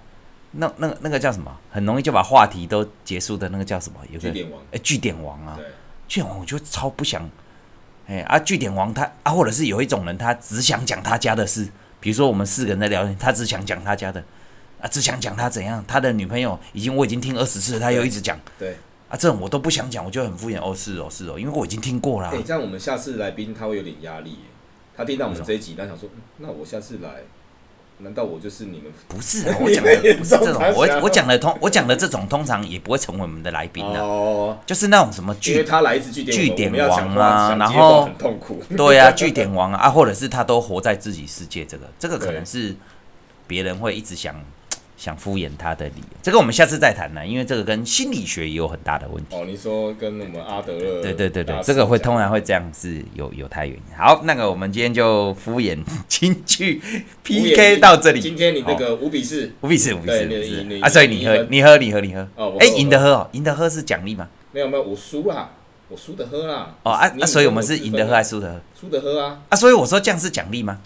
[0.57, 1.51] 那那个那个叫什么？
[1.71, 3.97] 很容易就把话题都结束的那个叫什么？
[4.11, 5.55] 有个据点王，哎，据点王啊！
[5.57, 5.65] 对，
[6.07, 7.28] 句点王我就超不想，
[8.07, 11.67] 哎啊，据点王他啊，或者是有一种人，他只想讲他家的事，
[11.99, 14.23] 比如说我们四个人在聊天，他只想讲他家的，
[14.80, 18.78] 啊，只想讲他怎样，他的女朋友已经我已经听二十次了，他又一直讲，对，
[19.09, 22.30] 啊，这种我都不想讲，我就很敷衍，哦，是哦，是哦，因为我已经听过了。
[22.30, 24.39] 哎，这样我们下次来宾他会有点压力，
[24.96, 27.10] 他听到我们这一集，他想说，那我下次来。
[28.00, 28.91] 难道我就是你们？
[29.08, 34.02] 不是啊， 我讲的不是这种，我我讲的通，我讲的这种通常也不会成为我们的来宾的。
[34.02, 35.64] 哦，就是那种什么据，
[36.26, 38.62] 据点王啊，然后很痛苦。
[38.76, 42.76] 对啊，据点 王啊啊，或者是他都活在自己世界，这个这个可能是
[43.48, 44.36] 别人会一直想。
[44.98, 49.36] 想敷衍他的理由，这个我们下次再谈呢，因为这个跟心理学也有很大的问题。
[49.36, 51.02] 哦，你说跟我们阿德勒？
[51.02, 53.84] 对对对对，这个会通常会这样是有有太原因。
[53.98, 55.78] 好，那个我们今天就敷衍
[56.08, 56.82] 金句
[57.24, 58.22] PK 到这里。
[58.22, 62.28] 今天你那个五比四，五比四，五比四，啊，所以你喝，你喝，你喝，你喝。
[62.36, 64.30] 哦，哎，赢的喝哦，赢的喝是奖励吗？
[64.52, 65.52] 没有没有，我输啦，
[65.89, 66.74] 我输的喝啦。
[66.84, 68.62] 哦啊啊，所以我们是赢的喝还是输的喝？
[68.80, 69.41] 输的喝啊。
[69.50, 70.80] 啊，所以我说这样是奖励吗？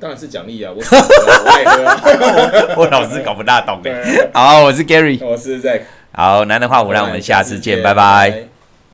[0.00, 0.72] 当然是奖励啊！
[0.74, 2.74] 我我爱喝啊！
[2.76, 4.28] 我老是搞不大懂哎。
[4.32, 5.82] 好，我是 Gary，我是 Zack。
[6.12, 8.55] 好，男人话我，让我们下次见，拜拜。